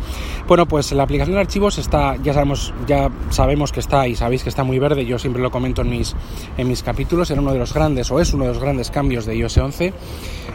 Bueno, 0.48 0.66
pues 0.66 0.92
la 0.92 1.04
aplicación 1.04 1.36
de 1.36 1.42
archivos 1.42 1.78
está, 1.78 2.16
ya 2.18 2.34
sabemos, 2.34 2.74
ya 2.88 3.10
sabemos 3.30 3.72
que 3.72 3.80
está 3.80 4.08
y 4.08 4.16
sabéis 4.16 4.44
que 4.44 4.50
está 4.50 4.64
muy 4.64 4.80
verde, 4.80 5.06
yo 5.06 5.18
siempre 5.20 5.42
lo 5.42 5.52
comento 5.52 5.82
en 5.82 5.90
mis, 5.90 6.16
en 6.58 6.68
mis 6.68 6.84
capítulos, 6.84 7.30
era 7.32 7.42
uno 7.42 7.54
de 7.54 7.60
los 7.60 7.74
grandes, 7.74 8.12
o 8.12 8.20
es 8.20 8.34
uno 8.34 8.46
de 8.46 8.52
los 8.52 8.60
grandes 8.60 8.92
cambios 8.92 9.26
de 9.26 9.36
iOS 9.36 9.58
11, 9.58 9.94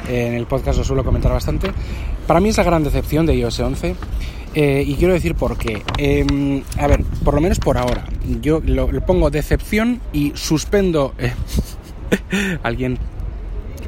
en 0.08 0.34
el 0.34 0.46
podcast 0.46 0.78
lo 0.78 0.84
suelo 0.84 1.04
comentar 1.04 1.32
bastante. 1.32 1.70
Para 2.26 2.40
mí 2.40 2.48
es 2.50 2.56
la 2.56 2.64
gran 2.64 2.84
decepción 2.84 3.26
de 3.26 3.34
iOS 3.34 3.60
11. 3.60 3.96
Eh, 4.54 4.82
y 4.84 4.94
quiero 4.96 5.12
decir 5.12 5.34
por 5.34 5.56
qué. 5.56 5.82
Em, 5.96 6.62
a 6.76 6.86
ver, 6.88 7.04
por 7.24 7.34
lo 7.34 7.40
menos 7.40 7.58
por 7.58 7.78
ahora. 7.78 8.04
Yo 8.40 8.60
lo, 8.64 8.88
pongo 9.06 9.30
decepción 9.30 10.00
y 10.12 10.32
suspendo. 10.34 11.14
Eh, 11.18 11.32
alguien 12.62 12.98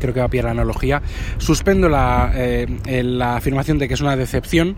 creo 0.03 0.15
que 0.15 0.21
va 0.21 0.27
a 0.27 0.29
pillar 0.29 0.47
la 0.47 0.51
analogía, 0.51 1.01
suspendo 1.39 1.89
la, 1.89 2.33
eh, 2.35 2.67
la 3.05 3.37
afirmación 3.37 3.79
de 3.79 3.89
que 3.89 3.95
es 3.95 4.01
una 4.01 4.17
decepción, 4.17 4.77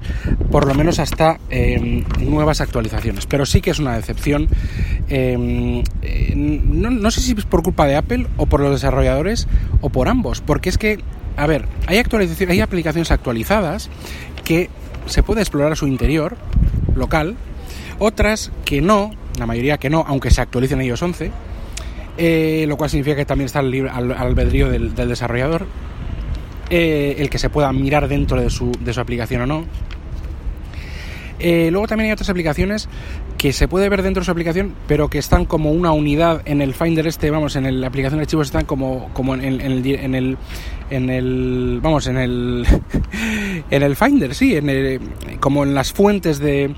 por 0.50 0.66
lo 0.66 0.75
menos 0.75 0.99
hasta 0.99 1.38
eh, 1.50 2.04
nuevas 2.21 2.61
actualizaciones. 2.61 3.26
Pero 3.26 3.47
sí 3.47 3.61
que 3.61 3.71
es 3.71 3.78
una 3.78 3.97
decepción, 3.97 4.49
eh, 5.09 5.83
no, 6.37 6.90
no 6.90 7.11
sé 7.11 7.21
si 7.21 7.33
es 7.33 7.45
por 7.45 7.62
culpa 7.62 7.87
de 7.87 7.97
Apple 7.97 8.26
o 8.37 8.47
por 8.47 8.61
los 8.61 8.73
desarrolladores 8.73 9.49
o 9.81 9.88
por 9.88 10.09
ambos, 10.09 10.40
porque 10.40 10.69
es 10.69 10.78
que, 10.78 11.00
a 11.37 11.47
ver, 11.47 11.64
hay, 11.87 11.99
actualizaciones, 11.99 12.52
hay 12.52 12.61
aplicaciones 12.61 13.11
actualizadas 13.11 13.90
que 14.45 14.69
se 15.07 15.23
puede 15.23 15.40
explorar 15.40 15.73
a 15.73 15.76
su 15.76 15.87
interior 15.87 16.37
local, 16.95 17.37
otras 17.99 18.52
que 18.64 18.81
no, 18.81 19.12
la 19.38 19.47
mayoría 19.47 19.78
que 19.78 19.90
no, 19.90 20.04
aunque 20.07 20.31
se 20.31 20.40
actualicen 20.40 20.81
ellos 20.81 21.02
11, 21.02 21.31
eh, 22.16 22.64
lo 22.68 22.76
cual 22.76 22.90
significa 22.90 23.16
que 23.16 23.25
también 23.25 23.47
está 23.47 23.61
al, 23.61 23.88
al, 23.88 24.12
albedrío 24.12 24.68
del, 24.68 24.94
del 24.94 25.09
desarrollador, 25.09 25.66
eh, 26.71 27.16
el 27.18 27.28
que 27.30 27.38
se 27.38 27.50
pueda 27.50 27.73
mirar 27.73 28.09
dentro 28.09 28.40
de 28.40 28.50
su, 28.50 28.73
de 28.80 28.92
su 28.92 29.00
aplicación 29.00 29.42
o 29.42 29.47
no. 29.47 29.64
Eh, 31.40 31.68
luego 31.71 31.87
también 31.88 32.06
hay 32.06 32.12
otras 32.12 32.30
aplicaciones 32.30 32.88
que 33.37 33.52
se 33.52 33.68
puede 33.68 33.88
ver 33.88 34.02
dentro 34.02 34.21
de 34.21 34.25
su 34.25 34.30
aplicación, 34.30 34.75
pero 34.87 35.11
que 35.11 35.18
están 35.18 35.44
como 35.44 35.73
una 35.73 35.92
unidad 35.92 36.40
en 36.47 36.62
el 36.62 36.73
Finder 36.73 37.06
este, 37.06 37.30
vamos, 37.30 37.56
en 37.56 37.80
la 37.80 37.88
aplicación 37.88 38.18
de 38.18 38.23
archivos 38.23 38.47
están 38.47 38.64
como, 38.64 39.11
como 39.12 39.35
en, 39.35 39.44
en, 39.44 39.61
el, 39.61 39.87
en, 39.87 40.14
el, 40.14 40.38
en 40.90 41.11
el, 41.11 41.80
vamos, 41.83 42.06
en 42.06 42.16
el, 42.16 42.66
en 43.71 43.83
el 43.83 43.97
Finder, 43.97 44.35
sí, 44.35 44.56
en 44.56 44.71
el, 44.71 45.00
como 45.40 45.64
en 45.64 45.75
las 45.75 45.92
fuentes 45.92 46.38
de, 46.38 46.75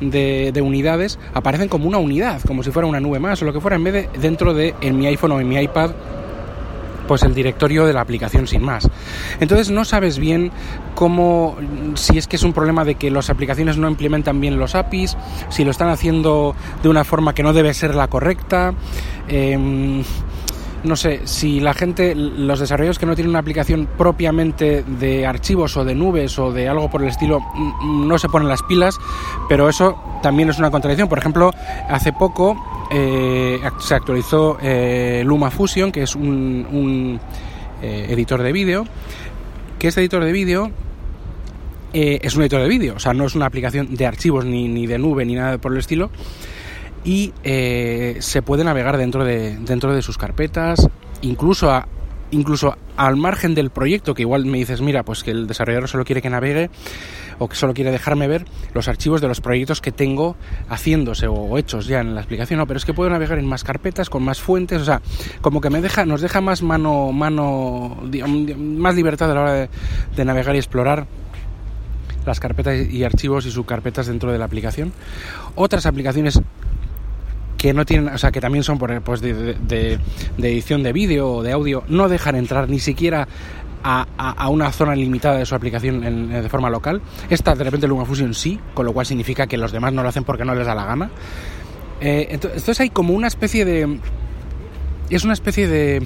de, 0.00 0.50
de, 0.52 0.60
unidades 0.62 1.18
aparecen 1.32 1.68
como 1.68 1.86
una 1.86 1.98
unidad, 1.98 2.40
como 2.42 2.62
si 2.62 2.70
fuera 2.70 2.86
una 2.86 3.00
nube 3.00 3.18
más 3.18 3.40
o 3.42 3.44
lo 3.44 3.52
que 3.52 3.60
fuera, 3.60 3.76
en 3.76 3.84
vez 3.84 3.92
de 3.92 4.08
dentro 4.20 4.54
de 4.54 4.74
en 4.80 4.98
mi 4.98 5.06
iPhone 5.06 5.32
o 5.32 5.40
en 5.40 5.48
mi 5.48 5.56
iPad 5.56 5.90
pues 7.06 7.22
el 7.22 7.34
directorio 7.34 7.86
de 7.86 7.92
la 7.92 8.00
aplicación 8.00 8.46
sin 8.46 8.62
más. 8.62 8.88
Entonces 9.40 9.70
no 9.70 9.84
sabes 9.84 10.18
bien 10.18 10.50
cómo, 10.94 11.56
si 11.94 12.18
es 12.18 12.26
que 12.26 12.36
es 12.36 12.42
un 12.42 12.52
problema 12.52 12.84
de 12.84 12.94
que 12.96 13.10
las 13.10 13.30
aplicaciones 13.30 13.76
no 13.76 13.88
implementan 13.88 14.40
bien 14.40 14.58
los 14.58 14.74
APIs, 14.74 15.16
si 15.50 15.64
lo 15.64 15.70
están 15.70 15.88
haciendo 15.88 16.54
de 16.82 16.88
una 16.88 17.04
forma 17.04 17.34
que 17.34 17.42
no 17.42 17.52
debe 17.52 17.74
ser 17.74 17.94
la 17.94 18.08
correcta. 18.08 18.74
Eh, 19.28 20.02
no 20.84 20.96
sé, 20.96 21.22
si 21.24 21.60
la 21.60 21.74
gente, 21.74 22.14
los 22.14 22.60
desarrolladores 22.60 22.98
que 22.98 23.06
no 23.06 23.14
tienen 23.14 23.30
una 23.30 23.38
aplicación 23.38 23.88
propiamente 23.98 24.84
de 24.84 25.26
archivos 25.26 25.76
o 25.76 25.84
de 25.84 25.94
nubes 25.94 26.38
o 26.38 26.52
de 26.52 26.68
algo 26.68 26.90
por 26.90 27.02
el 27.02 27.08
estilo, 27.08 27.40
no 27.84 28.18
se 28.18 28.28
ponen 28.28 28.48
las 28.48 28.62
pilas, 28.62 28.98
pero 29.48 29.68
eso 29.68 29.98
también 30.22 30.50
es 30.50 30.58
una 30.58 30.70
contradicción. 30.70 31.08
Por 31.08 31.18
ejemplo, 31.18 31.52
hace 31.88 32.12
poco 32.12 32.86
eh, 32.90 33.58
se 33.78 33.94
actualizó 33.94 34.58
eh, 34.62 35.22
LumaFusion, 35.24 35.90
que 35.90 36.02
es 36.02 36.14
un, 36.14 36.66
un 36.70 37.20
eh, 37.82 38.06
editor 38.10 38.42
de 38.42 38.52
vídeo, 38.52 38.86
que 39.78 39.88
este 39.88 40.00
editor 40.00 40.22
de 40.22 40.32
vídeo 40.32 40.70
eh, 41.92 42.18
es 42.22 42.34
un 42.34 42.42
editor 42.42 42.60
de 42.60 42.68
vídeo, 42.68 42.94
o 42.96 42.98
sea, 42.98 43.14
no 43.14 43.24
es 43.24 43.34
una 43.34 43.46
aplicación 43.46 43.94
de 43.94 44.04
archivos 44.06 44.44
ni, 44.44 44.68
ni 44.68 44.86
de 44.86 44.98
nube 44.98 45.24
ni 45.24 45.34
nada 45.34 45.58
por 45.58 45.72
el 45.72 45.78
estilo, 45.78 46.10
y 47.04 47.32
eh, 47.44 48.16
se 48.20 48.42
puede 48.42 48.64
navegar 48.64 48.96
dentro 48.96 49.24
de, 49.24 49.56
dentro 49.58 49.94
de 49.94 50.02
sus 50.02 50.16
carpetas, 50.18 50.88
incluso 51.20 51.70
a, 51.70 51.86
incluso 52.30 52.76
al 52.96 53.16
margen 53.16 53.54
del 53.54 53.70
proyecto, 53.70 54.14
que 54.14 54.22
igual 54.22 54.46
me 54.46 54.58
dices, 54.58 54.80
mira, 54.80 55.02
pues 55.02 55.22
que 55.22 55.30
el 55.30 55.46
desarrollador 55.46 55.88
solo 55.88 56.04
quiere 56.04 56.22
que 56.22 56.30
navegue 56.30 56.70
o 57.38 57.48
que 57.48 57.56
solo 57.56 57.74
quiere 57.74 57.90
dejarme 57.90 58.28
ver 58.28 58.44
los 58.72 58.88
archivos 58.88 59.20
de 59.20 59.28
los 59.28 59.40
proyectos 59.40 59.80
que 59.80 59.92
tengo 59.92 60.36
haciéndose 60.68 61.26
o 61.26 61.58
hechos 61.58 61.86
ya 61.86 62.00
en 62.00 62.14
la 62.14 62.20
explicación, 62.20 62.58
no, 62.58 62.66
pero 62.66 62.78
es 62.78 62.84
que 62.84 62.94
puedo 62.94 63.10
navegar 63.10 63.38
en 63.38 63.46
más 63.46 63.64
carpetas, 63.64 64.08
con 64.08 64.22
más 64.22 64.40
fuentes, 64.40 64.80
o 64.80 64.84
sea, 64.84 65.02
como 65.40 65.60
que 65.60 65.70
me 65.70 65.80
deja, 65.80 66.06
nos 66.06 66.20
deja 66.20 66.40
más 66.40 66.62
mano, 66.62 67.12
mano, 67.12 67.96
más 68.56 68.94
libertad 68.94 69.30
a 69.30 69.34
la 69.34 69.40
hora 69.40 69.52
de, 69.52 69.68
de 70.16 70.24
navegar 70.24 70.54
y 70.54 70.58
explorar 70.58 71.06
las 72.24 72.40
carpetas 72.40 72.88
y 72.90 73.04
archivos 73.04 73.44
y 73.46 73.50
subcarpetas 73.50 74.06
dentro 74.06 74.32
de 74.32 74.38
la 74.38 74.46
aplicación. 74.46 74.92
Otras 75.56 75.84
aplicaciones 75.84 76.40
que 77.64 77.72
no 77.72 77.86
tienen, 77.86 78.12
o 78.12 78.18
sea, 78.18 78.30
que 78.30 78.42
también 78.42 78.62
son 78.62 78.76
por, 78.76 79.00
pues 79.00 79.22
de, 79.22 79.54
de, 79.54 79.98
edición 80.36 80.82
de 80.82 80.92
vídeo 80.92 81.36
o 81.36 81.42
de 81.42 81.52
audio, 81.52 81.82
no 81.88 82.10
dejan 82.10 82.36
entrar 82.36 82.68
ni 82.68 82.78
siquiera 82.78 83.26
a, 83.82 84.06
a, 84.18 84.50
una 84.50 84.70
zona 84.70 84.94
limitada 84.94 85.38
de 85.38 85.46
su 85.46 85.54
aplicación 85.54 86.04
en, 86.04 86.28
de 86.28 86.48
forma 86.50 86.68
local. 86.68 87.00
Esta 87.30 87.54
de 87.54 87.64
repente 87.64 87.88
LumaFusion 87.88 88.34
sí, 88.34 88.60
con 88.74 88.84
lo 88.84 88.92
cual 88.92 89.06
significa 89.06 89.46
que 89.46 89.56
los 89.56 89.72
demás 89.72 89.94
no 89.94 90.02
lo 90.02 90.10
hacen 90.10 90.24
porque 90.24 90.44
no 90.44 90.54
les 90.54 90.66
da 90.66 90.74
la 90.74 90.84
gana. 90.84 91.10
Eh, 92.02 92.26
entonces, 92.32 92.60
entonces, 92.60 92.80
hay 92.80 92.90
como 92.90 93.14
una 93.14 93.28
especie 93.28 93.64
de... 93.64 93.98
Es 95.08 95.24
una 95.24 95.32
especie 95.32 95.66
de, 95.66 96.02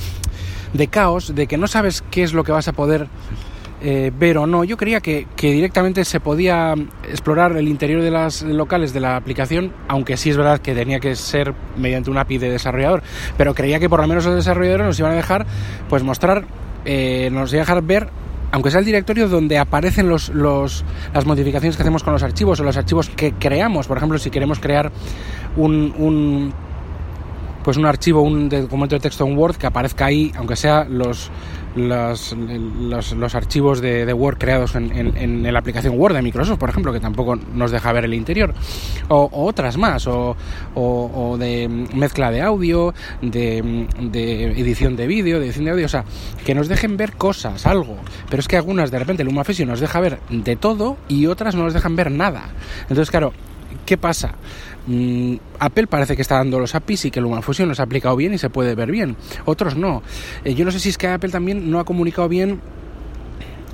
de 0.75 0.87
caos, 0.87 1.35
de 1.35 1.49
que 1.49 1.59
no 1.59 1.67
sabes 1.67 2.05
qué 2.09 2.23
es 2.23 2.35
lo 2.35 2.45
que 2.45 2.53
vas 2.53 2.69
a 2.69 2.73
poder 2.73 3.09
eh, 3.80 4.11
ver 4.16 4.38
o 4.38 4.47
no. 4.47 4.64
Yo 4.64 4.76
creía 4.76 5.00
que, 5.00 5.26
que, 5.37 5.52
directamente 5.52 6.04
se 6.04 6.20
podía 6.20 6.75
explorar 7.08 7.56
el 7.56 7.68
interior 7.68 8.02
de 8.02 8.11
las 8.11 8.42
locales 8.42 8.92
de 8.92 9.00
la 9.00 9.16
aplicación, 9.16 9.73
aunque 9.87 10.16
sí 10.16 10.30
es 10.30 10.37
verdad 10.37 10.61
que 10.61 10.75
tenía 10.75 11.00
que 11.00 11.14
ser 11.14 11.54
mediante 11.76 12.11
un 12.11 12.18
API 12.18 12.38
de 12.38 12.50
desarrollador, 12.50 13.02
pero 13.37 13.54
creía 13.54 13.78
que 13.78 13.88
por 13.88 14.00
lo 14.00 14.08
menos 14.08 14.25
los 14.25 14.35
desarrolladores 14.35 14.87
nos 14.87 14.99
iban 14.99 15.12
a 15.12 15.16
dejar 15.16 15.47
pues 15.88 16.02
mostrar, 16.02 16.44
eh, 16.85 17.28
nos 17.32 17.52
iban 17.52 17.62
a 17.62 17.66
dejar 17.66 17.82
ver 17.82 18.08
aunque 18.50 18.70
sea 18.70 18.80
el 18.80 18.87
directorio 18.87 19.28
donde 19.28 19.58
aparecen 19.58 20.08
los, 20.08 20.30
los, 20.30 20.85
las 21.12 21.26
modificaciones 21.26 21.76
que 21.76 21.82
hacemos 21.82 22.02
con 22.02 22.14
los 22.14 22.23
archivos 22.23 22.58
o 22.61 22.64
los 22.64 22.78
archivos 22.78 23.11
que 23.11 23.32
creamos. 23.32 23.87
Por 23.87 23.99
ejemplo, 23.99 24.18
si 24.18 24.30
queremos 24.30 24.58
crear 24.58 24.90
un, 25.56 25.94
un 25.99 26.54
pues 27.62 27.76
un 27.76 27.85
archivo, 27.85 28.23
un 28.23 28.49
documento 28.49 28.97
de 28.97 29.00
texto 29.00 29.26
en 29.26 29.37
Word 29.37 29.56
que 29.56 29.66
aparezca 29.66 30.06
ahí, 30.06 30.32
aunque 30.37 30.56
sea 30.56 30.85
los, 30.85 31.30
los, 31.78 32.35
los, 32.37 33.12
los 33.12 33.35
archivos 33.35 33.80
de, 33.80 34.04
de, 34.06 34.12
Word 34.12 34.38
creados 34.38 34.75
en, 34.75 34.90
en, 34.97 35.16
en, 35.16 35.52
la 35.52 35.58
aplicación 35.58 35.99
Word 35.99 36.14
de 36.14 36.23
Microsoft, 36.23 36.58
por 36.58 36.70
ejemplo, 36.70 36.92
que 36.92 37.00
tampoco 37.00 37.37
nos 37.37 37.70
deja 37.70 37.92
ver 37.92 38.04
el 38.04 38.14
interior, 38.14 38.54
o, 39.08 39.28
otras 39.32 39.76
más, 39.76 40.06
o, 40.06 40.37
o, 40.75 41.37
de 41.38 41.68
mezcla 41.68 42.30
de 42.30 42.42
audio, 42.42 42.94
de, 43.23 43.87
de 44.00 44.44
edición 44.61 44.97
de 44.97 45.06
vídeo, 45.06 45.38
de 45.38 45.47
edición 45.47 45.64
de 45.66 45.70
audio, 45.73 45.87
o 45.87 45.90
sea, 45.90 46.04
que 46.44 46.54
nos 46.54 46.68
dejen 46.68 46.97
ver 46.97 47.12
cosas, 47.12 47.66
algo, 47.66 47.97
pero 48.28 48.40
es 48.40 48.49
que 48.49 48.56
algunas 48.56 48.90
de 48.90 48.99
repente 48.99 49.25
LumaFusion 49.25 49.68
nos 49.68 49.80
deja 49.80 50.00
ver 50.00 50.18
de 50.30 50.56
todo 50.56 50.97
y 51.08 51.26
otras 51.26 51.54
no 51.54 51.64
nos 51.64 51.75
dejan 51.75 51.97
ver 51.97 52.11
nada. 52.11 52.50
Entonces, 52.82 53.11
claro, 53.11 53.32
¿qué 53.87 53.97
pasa? 53.97 54.35
Mm, 54.88 55.37
Apple 55.59 55.87
parece 55.87 56.16
que 56.16 56.23
está 56.23 56.37
dando 56.37 56.59
los 56.59 56.75
APIs 56.75 57.04
y 57.04 57.11
que 57.11 57.21
LumaFusion 57.21 57.68
los 57.68 57.78
ha 57.78 57.83
aplicado 57.83 58.16
bien 58.16 58.33
y 58.33 58.38
se 58.38 58.49
puede 58.49 58.75
ver 58.75 58.90
bien. 58.90 59.16
Otros 59.45 59.76
no. 59.76 60.02
Eh, 60.45 60.54
yo 60.54 60.64
no 60.64 60.71
sé 60.71 60.80
si 60.80 60.88
es 60.88 60.97
que 60.97 61.07
Apple 61.07 61.28
también 61.28 61.71
no 61.71 61.78
ha 61.78 61.85
comunicado 61.85 62.26
bien 62.28 62.61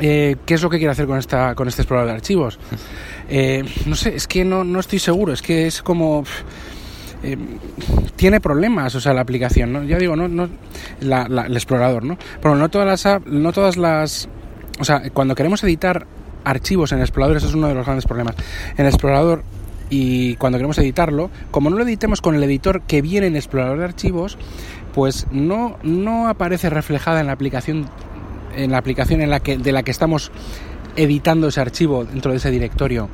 eh, 0.00 0.34
qué 0.44 0.54
es 0.54 0.62
lo 0.62 0.68
que 0.68 0.78
quiere 0.78 0.90
hacer 0.90 1.06
con 1.06 1.18
esta 1.18 1.54
con 1.54 1.68
este 1.68 1.82
explorador 1.82 2.10
de 2.10 2.16
archivos. 2.16 2.58
Eh, 3.26 3.64
no 3.86 3.96
sé, 3.96 4.14
es 4.14 4.28
que 4.28 4.44
no, 4.44 4.64
no 4.64 4.80
estoy 4.80 4.98
seguro. 4.98 5.32
Es 5.32 5.40
que 5.40 5.66
es 5.66 5.80
como 5.80 6.24
eh, 7.22 7.38
tiene 8.16 8.38
problemas, 8.38 8.94
o 8.94 9.00
sea, 9.00 9.14
la 9.14 9.22
aplicación, 9.22 9.72
¿no? 9.72 9.82
Ya 9.82 9.96
digo, 9.96 10.14
no, 10.14 10.28
no 10.28 10.46
la, 11.00 11.26
la, 11.26 11.46
el 11.46 11.54
explorador, 11.54 12.04
¿no? 12.04 12.18
Pero 12.42 12.54
no 12.54 12.68
todas 12.68 12.86
las 12.86 13.22
no 13.24 13.50
todas 13.50 13.78
las, 13.78 14.28
o 14.78 14.84
sea, 14.84 15.08
cuando 15.08 15.34
queremos 15.34 15.64
editar 15.64 16.06
archivos 16.44 16.92
en 16.92 16.98
el 16.98 17.04
explorador, 17.04 17.38
eso 17.38 17.48
es 17.48 17.54
uno 17.54 17.68
de 17.68 17.74
los 17.74 17.86
grandes 17.86 18.04
problemas. 18.04 18.36
En 18.76 18.84
el 18.84 18.92
explorador 18.92 19.42
y 19.96 20.34
cuando 20.36 20.58
queremos 20.58 20.76
editarlo, 20.78 21.30
como 21.52 21.70
no 21.70 21.76
lo 21.76 21.84
editemos 21.84 22.20
con 22.20 22.34
el 22.34 22.42
editor 22.42 22.82
que 22.82 23.00
viene 23.00 23.28
en 23.28 23.36
explorador 23.36 23.78
de 23.78 23.84
archivos, 23.84 24.36
pues 24.92 25.28
no, 25.30 25.78
no 25.84 26.26
aparece 26.26 26.68
reflejada 26.68 27.20
en 27.20 27.28
la 27.28 27.32
aplicación 27.32 27.88
en 28.56 28.72
la 28.72 28.78
aplicación 28.78 29.20
en 29.20 29.30
la 29.30 29.38
que, 29.38 29.56
de 29.56 29.70
la 29.70 29.84
que 29.84 29.92
estamos 29.92 30.32
editando 30.96 31.46
ese 31.46 31.60
archivo 31.60 32.04
dentro 32.04 32.32
de 32.32 32.38
ese 32.38 32.50
directorio 32.50 33.08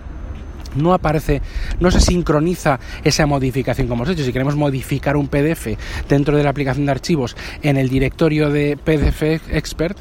no 0.75 0.94
aparece, 0.94 1.42
no 1.80 1.90
se 1.90 2.00
sincroniza 2.00 2.80
esa 3.04 3.26
modificación 3.26 3.87
como 3.87 4.04
hemos 4.04 4.14
hecho. 4.14 4.25
Si 4.25 4.32
queremos 4.32 4.56
modificar 4.56 5.16
un 5.16 5.28
PDF 5.28 5.76
dentro 6.08 6.37
de 6.37 6.44
la 6.44 6.50
aplicación 6.50 6.87
de 6.87 6.92
archivos 6.92 7.37
en 7.62 7.76
el 7.76 7.90
directorio 7.90 8.50
de 8.50 8.78
PDF 8.78 9.22
Expert 9.50 9.99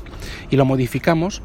y 0.49 0.55
lo 0.55 0.65
modificamos, 0.65 1.41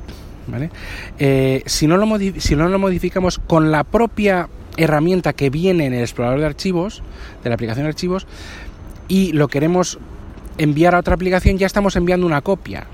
¿vale? 0.47 0.71
Eh, 1.19 1.63
si, 1.67 1.87
no 1.87 1.97
lo 1.97 2.07
si 2.39 2.55
no 2.55 2.69
lo 2.69 2.79
modificamos 2.79 3.39
con 3.39 3.73
la 3.73 3.83
propia 3.83 4.49
herramienta 4.77 5.33
que 5.33 5.51
viene 5.51 5.87
en 5.87 5.95
el 5.95 6.01
explorador 6.01 6.41
de 6.41 6.47
archivos, 6.47 7.03
de 7.43 7.49
la 7.51 7.55
aplicación 7.55 7.85
de 7.85 7.91
archivos, 7.91 8.27
y 9.09 9.33
lo 9.33 9.49
queremos 9.49 9.99
enviar 10.59 10.95
a 10.95 11.01
otra 11.01 11.15
aplicación, 11.15 11.59
ya 11.59 11.67
estamos 11.67 11.97
enviando 11.97 12.27
una 12.27 12.41
copia. 12.41 12.87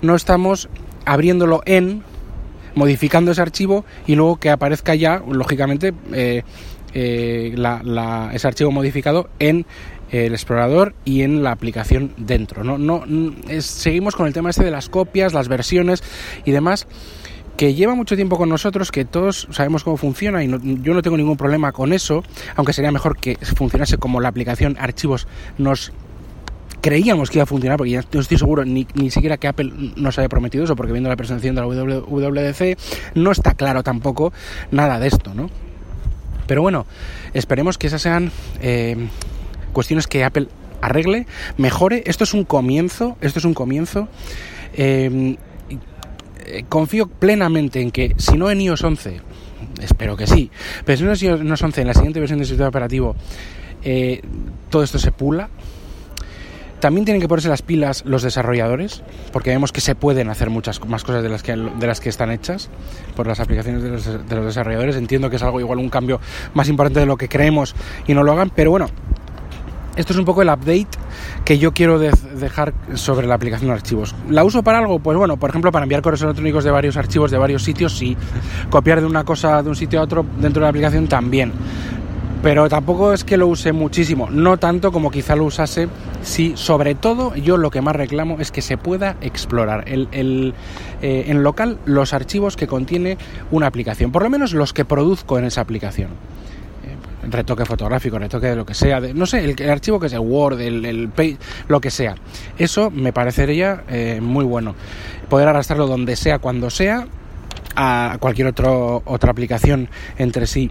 No 0.00 0.14
estamos 0.14 0.68
abriéndolo 1.04 1.62
en, 1.66 2.02
modificando 2.74 3.32
ese 3.32 3.42
archivo 3.42 3.84
y 4.06 4.14
luego 4.14 4.36
que 4.36 4.50
aparezca 4.50 4.94
ya, 4.94 5.22
lógicamente, 5.28 5.92
eh, 6.12 6.42
eh, 6.94 7.52
la, 7.56 8.30
ese 8.32 8.46
archivo 8.46 8.70
modificado 8.70 9.28
en 9.38 9.66
el 10.10 10.32
explorador 10.32 10.94
y 11.04 11.22
en 11.22 11.42
la 11.42 11.52
aplicación 11.52 12.12
dentro. 12.18 12.64
No, 12.64 12.76
no, 12.76 13.04
es, 13.48 13.64
seguimos 13.64 14.14
con 14.14 14.26
el 14.26 14.34
tema 14.34 14.50
este 14.50 14.64
de 14.64 14.70
las 14.70 14.90
copias, 14.90 15.32
las 15.32 15.48
versiones 15.48 16.02
y 16.44 16.50
demás 16.50 16.86
que 17.56 17.74
lleva 17.74 17.94
mucho 17.94 18.16
tiempo 18.16 18.36
con 18.36 18.48
nosotros, 18.48 18.90
que 18.90 19.04
todos 19.04 19.48
sabemos 19.50 19.84
cómo 19.84 19.96
funciona 19.96 20.42
y 20.42 20.48
no, 20.48 20.58
yo 20.60 20.94
no 20.94 21.02
tengo 21.02 21.16
ningún 21.16 21.36
problema 21.36 21.72
con 21.72 21.92
eso, 21.92 22.22
aunque 22.56 22.72
sería 22.72 22.90
mejor 22.90 23.16
que 23.16 23.36
funcionase 23.36 23.98
como 23.98 24.20
la 24.20 24.28
aplicación 24.28 24.76
archivos 24.78 25.26
nos 25.58 25.92
creíamos 26.80 27.30
que 27.30 27.38
iba 27.38 27.44
a 27.44 27.46
funcionar, 27.46 27.78
porque 27.78 27.92
ya 27.92 28.02
no 28.12 28.20
estoy 28.20 28.38
seguro 28.38 28.64
ni, 28.64 28.86
ni 28.94 29.10
siquiera 29.10 29.36
que 29.36 29.48
Apple 29.48 29.72
nos 29.96 30.18
haya 30.18 30.28
prometido 30.28 30.64
eso, 30.64 30.74
porque 30.76 30.92
viendo 30.92 31.08
la 31.08 31.16
presentación 31.16 31.54
de 31.54 31.60
la 31.60 31.66
WWDC 31.68 33.14
no 33.14 33.30
está 33.30 33.54
claro 33.54 33.82
tampoco 33.82 34.32
nada 34.70 34.98
de 34.98 35.06
esto, 35.06 35.32
¿no? 35.32 35.48
Pero 36.46 36.60
bueno, 36.60 36.86
esperemos 37.34 37.78
que 37.78 37.86
esas 37.86 38.02
sean 38.02 38.32
eh, 38.60 38.96
cuestiones 39.72 40.08
que 40.08 40.24
Apple 40.24 40.48
arregle, 40.80 41.26
mejore. 41.56 42.02
Esto 42.06 42.24
es 42.24 42.34
un 42.34 42.44
comienzo, 42.44 43.16
esto 43.20 43.38
es 43.38 43.44
un 43.44 43.54
comienzo. 43.54 44.08
Eh, 44.74 45.36
confío 46.68 47.06
plenamente 47.06 47.80
en 47.80 47.90
que, 47.90 48.14
si 48.18 48.36
no 48.36 48.50
en 48.50 48.60
iOS 48.60 48.84
11, 48.84 49.20
espero 49.80 50.16
que 50.16 50.26
sí, 50.26 50.50
pero 50.84 50.96
si 51.16 51.26
no 51.26 51.36
en 51.36 51.48
iOS 51.48 51.62
11, 51.62 51.80
en 51.80 51.86
la 51.86 51.94
siguiente 51.94 52.20
versión 52.20 52.38
del 52.38 52.48
sistema 52.48 52.68
operativo, 52.68 53.16
eh, 53.84 54.20
todo 54.70 54.82
esto 54.82 54.98
se 54.98 55.12
pula. 55.12 55.48
También 56.80 57.04
tienen 57.04 57.20
que 57.20 57.28
ponerse 57.28 57.48
las 57.48 57.62
pilas 57.62 58.02
los 58.04 58.24
desarrolladores, 58.24 59.04
porque 59.32 59.50
vemos 59.50 59.70
que 59.70 59.80
se 59.80 59.94
pueden 59.94 60.28
hacer 60.28 60.50
muchas 60.50 60.84
más 60.84 61.04
cosas 61.04 61.22
de 61.22 61.28
las 61.28 61.44
que, 61.44 61.52
de 61.54 61.86
las 61.86 62.00
que 62.00 62.08
están 62.08 62.32
hechas 62.32 62.70
por 63.14 63.28
las 63.28 63.38
aplicaciones 63.38 63.84
de 63.84 63.90
los, 63.90 64.04
de 64.04 64.34
los 64.34 64.44
desarrolladores. 64.46 64.96
Entiendo 64.96 65.30
que 65.30 65.36
es 65.36 65.42
algo 65.44 65.60
igual 65.60 65.78
un 65.78 65.88
cambio 65.88 66.20
más 66.54 66.68
importante 66.68 66.98
de 66.98 67.06
lo 67.06 67.16
que 67.16 67.28
creemos 67.28 67.76
y 68.08 68.14
no 68.14 68.24
lo 68.24 68.32
hagan, 68.32 68.50
pero 68.50 68.72
bueno, 68.72 68.88
esto 69.96 70.12
es 70.12 70.18
un 70.18 70.24
poco 70.24 70.42
el 70.42 70.48
update 70.48 70.88
que 71.44 71.58
yo 71.58 71.72
quiero 71.72 71.98
de 71.98 72.10
dejar 72.34 72.72
sobre 72.94 73.26
la 73.26 73.34
aplicación 73.34 73.68
de 73.68 73.74
archivos. 73.74 74.14
¿La 74.28 74.44
uso 74.44 74.62
para 74.62 74.78
algo? 74.78 74.98
Pues 74.98 75.16
bueno, 75.16 75.36
por 75.36 75.50
ejemplo, 75.50 75.70
para 75.72 75.84
enviar 75.84 76.02
correos 76.02 76.22
electrónicos 76.22 76.64
de 76.64 76.70
varios 76.70 76.96
archivos 76.96 77.30
de 77.30 77.38
varios 77.38 77.62
sitios, 77.62 77.96
sí. 77.96 78.16
Copiar 78.70 79.00
de 79.00 79.06
una 79.06 79.24
cosa 79.24 79.62
de 79.62 79.68
un 79.68 79.76
sitio 79.76 80.00
a 80.00 80.04
otro 80.04 80.24
dentro 80.38 80.60
de 80.60 80.64
la 80.64 80.70
aplicación 80.70 81.08
también 81.08 81.52
pero 82.42 82.68
tampoco 82.68 83.12
es 83.12 83.22
que 83.22 83.36
lo 83.36 83.46
use 83.46 83.72
muchísimo, 83.72 84.28
no 84.28 84.56
tanto 84.56 84.90
como 84.90 85.10
quizá 85.10 85.36
lo 85.36 85.44
usase 85.44 85.88
si 86.22 86.56
sobre 86.56 86.94
todo 86.96 87.34
yo 87.36 87.56
lo 87.56 87.70
que 87.70 87.80
más 87.80 87.94
reclamo 87.94 88.38
es 88.40 88.50
que 88.50 88.62
se 88.62 88.76
pueda 88.76 89.16
explorar 89.20 89.84
el, 89.86 90.08
el, 90.10 90.54
eh, 91.02 91.26
en 91.28 91.44
local 91.44 91.78
los 91.84 92.12
archivos 92.12 92.56
que 92.56 92.66
contiene 92.66 93.16
una 93.52 93.68
aplicación, 93.68 94.10
por 94.10 94.24
lo 94.24 94.30
menos 94.30 94.52
los 94.54 94.72
que 94.72 94.84
produzco 94.84 95.38
en 95.38 95.44
esa 95.44 95.60
aplicación. 95.60 96.10
Retoque 97.22 97.64
fotográfico, 97.64 98.18
retoque 98.18 98.48
de 98.48 98.56
lo 98.56 98.66
que 98.66 98.74
sea, 98.74 99.00
de, 99.00 99.14
no 99.14 99.26
sé, 99.26 99.44
el, 99.44 99.54
el, 99.58 99.70
archivo 99.70 100.00
que 100.00 100.08
sea 100.08 100.20
Word, 100.20 100.60
el, 100.60 100.84
el 100.84 101.08
Page, 101.08 101.38
lo 101.68 101.80
que 101.80 101.90
sea. 101.90 102.16
Eso 102.58 102.90
me 102.90 103.12
parecería 103.12 103.84
eh, 103.88 104.20
muy 104.20 104.44
bueno. 104.44 104.74
Poder 105.28 105.48
arrastrarlo 105.48 105.86
donde 105.86 106.16
sea, 106.16 106.38
cuando 106.38 106.70
sea, 106.70 107.06
a 107.76 108.16
cualquier 108.20 108.48
otro, 108.48 109.02
otra 109.04 109.30
aplicación 109.30 109.88
entre 110.18 110.46
sí 110.46 110.70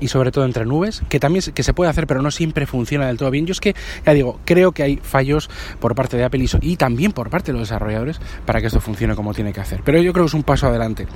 y 0.00 0.08
sobre 0.08 0.32
todo 0.32 0.46
entre 0.46 0.64
nubes, 0.64 1.02
que 1.08 1.20
también 1.20 1.44
que 1.54 1.62
se 1.62 1.74
puede 1.74 1.90
hacer, 1.90 2.06
pero 2.06 2.22
no 2.22 2.30
siempre 2.30 2.66
funciona 2.66 3.06
del 3.06 3.18
todo 3.18 3.30
bien. 3.30 3.46
Yo 3.46 3.52
es 3.52 3.60
que, 3.60 3.76
ya 4.04 4.14
digo, 4.14 4.40
creo 4.44 4.72
que 4.72 4.82
hay 4.82 4.96
fallos 4.96 5.50
por 5.78 5.94
parte 5.94 6.16
de 6.16 6.24
Apple 6.24 6.44
y 6.62 6.76
también 6.76 7.12
por 7.12 7.28
parte 7.28 7.52
de 7.52 7.58
los 7.58 7.68
desarrolladores 7.68 8.18
para 8.46 8.60
que 8.60 8.68
esto 8.68 8.80
funcione 8.80 9.14
como 9.14 9.34
tiene 9.34 9.52
que 9.52 9.60
hacer. 9.60 9.82
Pero 9.84 10.00
yo 10.00 10.12
creo 10.12 10.24
que 10.24 10.28
es 10.28 10.34
un 10.34 10.42
paso 10.42 10.66
adelante. 10.66 11.06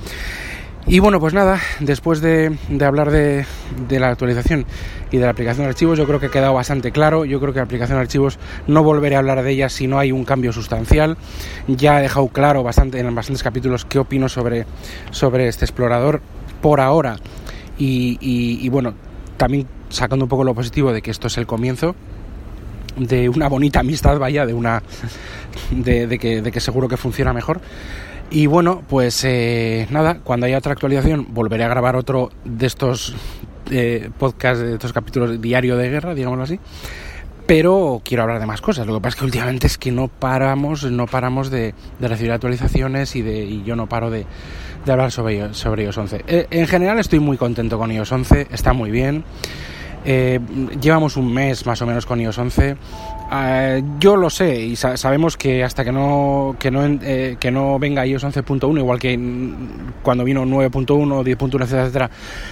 Y 0.87 0.99
bueno, 0.99 1.19
pues 1.19 1.33
nada, 1.33 1.59
después 1.79 2.21
de, 2.21 2.55
de 2.69 2.85
hablar 2.85 3.09
de, 3.09 3.43
de, 3.87 3.99
la 3.99 4.09
actualización 4.09 4.67
y 5.09 5.17
de 5.17 5.23
la 5.23 5.31
aplicación 5.31 5.65
de 5.65 5.69
archivos, 5.69 5.97
yo 5.97 6.05
creo 6.05 6.19
que 6.19 6.27
ha 6.27 6.31
quedado 6.31 6.53
bastante 6.53 6.91
claro. 6.91 7.25
Yo 7.25 7.39
creo 7.39 7.53
que 7.53 7.59
la 7.59 7.65
aplicación 7.65 7.97
de 7.97 8.03
archivos 8.03 8.37
no 8.67 8.83
volveré 8.83 9.15
a 9.15 9.19
hablar 9.19 9.41
de 9.41 9.51
ella 9.51 9.67
si 9.69 9.87
no 9.87 9.97
hay 9.97 10.11
un 10.11 10.25
cambio 10.25 10.53
sustancial. 10.53 11.17
Ya 11.67 11.99
he 11.99 12.03
dejado 12.03 12.27
claro 12.27 12.61
bastante 12.61 12.99
en 12.99 13.15
bastantes 13.15 13.41
capítulos 13.41 13.83
qué 13.83 13.97
opino 13.97 14.29
sobre, 14.29 14.67
sobre 15.09 15.47
este 15.47 15.65
explorador. 15.65 16.21
Por 16.61 16.79
ahora, 16.79 17.17
y, 17.77 18.17
y, 18.21 18.69
bueno, 18.69 18.93
también 19.37 19.67
sacando 19.89 20.25
un 20.25 20.29
poco 20.29 20.43
lo 20.43 20.53
positivo 20.53 20.93
de 20.93 21.01
que 21.01 21.11
esto 21.11 21.27
es 21.27 21.37
el 21.37 21.45
comienzo 21.47 21.95
de 22.95 23.27
una 23.27 23.49
bonita 23.49 23.81
amistad, 23.81 24.17
vaya, 24.19 24.45
de 24.45 24.53
una 24.53 24.81
de, 25.71 26.17
que, 26.19 26.41
de 26.41 26.51
que 26.51 26.59
seguro 26.59 26.87
que 26.87 26.97
funciona 26.97 27.33
mejor. 27.33 27.59
Y 28.29 28.47
bueno, 28.47 28.81
pues 28.87 29.23
eh, 29.23 29.87
nada, 29.91 30.19
cuando 30.23 30.45
haya 30.45 30.57
otra 30.57 30.73
actualización 30.73 31.27
volveré 31.29 31.63
a 31.63 31.67
grabar 31.67 31.95
otro 31.95 32.31
de 32.43 32.65
estos 32.65 33.15
eh, 33.71 34.09
podcasts, 34.17 34.63
de 34.63 34.73
estos 34.73 34.93
capítulos 34.93 35.41
diario 35.41 35.77
de 35.77 35.89
guerra, 35.89 36.15
digámoslo 36.15 36.43
así. 36.43 36.59
Pero 37.45 38.01
quiero 38.03 38.23
hablar 38.23 38.39
de 38.39 38.47
más 38.47 38.61
cosas. 38.61 38.87
Lo 38.87 38.95
que 38.95 39.01
pasa 39.01 39.15
es 39.15 39.19
que 39.19 39.25
últimamente 39.25 39.67
es 39.67 39.77
que 39.77 39.91
no 39.91 40.07
paramos, 40.07 40.83
no 40.89 41.05
paramos 41.05 41.51
de, 41.51 41.75
recibir 41.99 42.31
actualizaciones 42.31 43.15
y, 43.15 43.21
de, 43.21 43.61
yo 43.63 43.75
no 43.75 43.87
paro 43.87 44.09
de, 44.09 44.25
de 44.83 44.91
hablar 44.91 45.11
sobre, 45.11 45.53
sobre 45.53 45.83
iOS 45.83 45.97
11. 45.97 46.23
Eh, 46.27 46.47
en 46.49 46.67
general 46.67 46.97
estoy 46.97 47.19
muy 47.19 47.37
contento 47.37 47.77
con 47.77 47.91
iOS 47.91 48.11
11, 48.11 48.47
está 48.51 48.73
muy 48.73 48.89
bien. 48.89 49.23
Eh, 50.05 50.39
llevamos 50.79 51.17
un 51.17 51.33
mes 51.33 51.65
más 51.65 51.81
o 51.81 51.85
menos 51.85 52.05
con 52.05 52.21
iOS 52.21 52.37
11. 52.37 52.77
Uh, 53.25 53.99
yo 53.99 54.15
lo 54.15 54.29
sé 54.29 54.61
y 54.61 54.75
sa 54.75 54.97
sabemos 54.97 55.35
que 55.35 55.63
hasta 55.63 55.83
que 55.83 55.91
no 55.91 56.55
que 56.59 56.69
no 56.69 56.85
eh, 56.85 57.37
que 57.39 57.49
no 57.49 57.79
venga 57.79 58.05
iOS 58.05 58.23
11.1 58.23 58.77
igual 58.77 58.99
que 58.99 59.19
cuando 60.03 60.23
vino 60.23 60.45
9.1 60.45 61.23
10.1 61.23 61.63
etcétera, 61.63 61.81
etcétera 61.81 62.11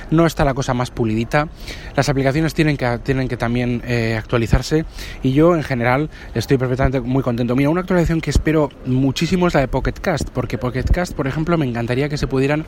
no 0.09 0.25
está 0.25 0.43
la 0.43 0.55
cosa 0.55 0.73
más 0.73 0.89
pulidita 0.89 1.47
las 1.95 2.09
aplicaciones 2.09 2.55
tienen 2.55 2.75
que 2.75 2.99
tienen 3.03 3.27
que 3.27 3.37
también 3.37 3.83
eh, 3.85 4.15
actualizarse 4.17 4.85
y 5.21 5.33
yo 5.33 5.55
en 5.55 5.61
general 5.61 6.09
estoy 6.33 6.57
perfectamente 6.57 7.01
muy 7.01 7.21
contento 7.21 7.55
mira 7.55 7.69
una 7.69 7.81
actualización 7.81 8.19
que 8.19 8.31
espero 8.31 8.69
muchísimo 8.87 9.45
es 9.45 9.53
la 9.53 9.59
de 9.59 9.67
Pocket 9.67 9.93
Cast 9.93 10.31
porque 10.31 10.57
Pocket 10.57 10.85
Cast 10.85 11.13
por 11.13 11.27
ejemplo 11.27 11.55
me 11.55 11.67
encantaría 11.67 12.09
que 12.09 12.17
se 12.17 12.25
pudieran 12.25 12.65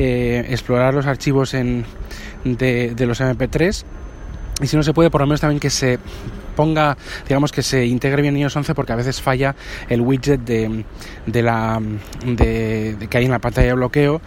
eh, 0.00 0.46
explorar 0.48 0.94
los 0.94 1.06
archivos 1.06 1.52
en, 1.54 1.84
de, 2.44 2.94
de 2.94 3.06
los 3.06 3.20
MP3 3.20 3.84
y 4.62 4.66
si 4.66 4.76
no 4.76 4.82
se 4.82 4.92
puede, 4.92 5.10
por 5.10 5.20
lo 5.20 5.26
menos 5.26 5.40
también 5.40 5.60
que 5.60 5.70
se 5.70 5.98
ponga, 6.50 6.96
digamos 7.26 7.52
que 7.52 7.62
se 7.62 7.86
integre 7.86 8.22
bien 8.22 8.36
iOS 8.36 8.56
11 8.56 8.74
porque 8.74 8.92
a 8.92 8.96
veces 8.96 9.20
falla 9.20 9.54
el 9.88 10.00
widget 10.00 10.40
de, 10.40 10.84
de 11.26 11.42
la 11.42 11.80
de, 12.24 12.96
que 13.08 13.18
hay 13.18 13.24
en 13.24 13.30
la 13.30 13.38
pantalla 13.38 13.68
de 13.68 13.74
bloqueo 13.74 14.20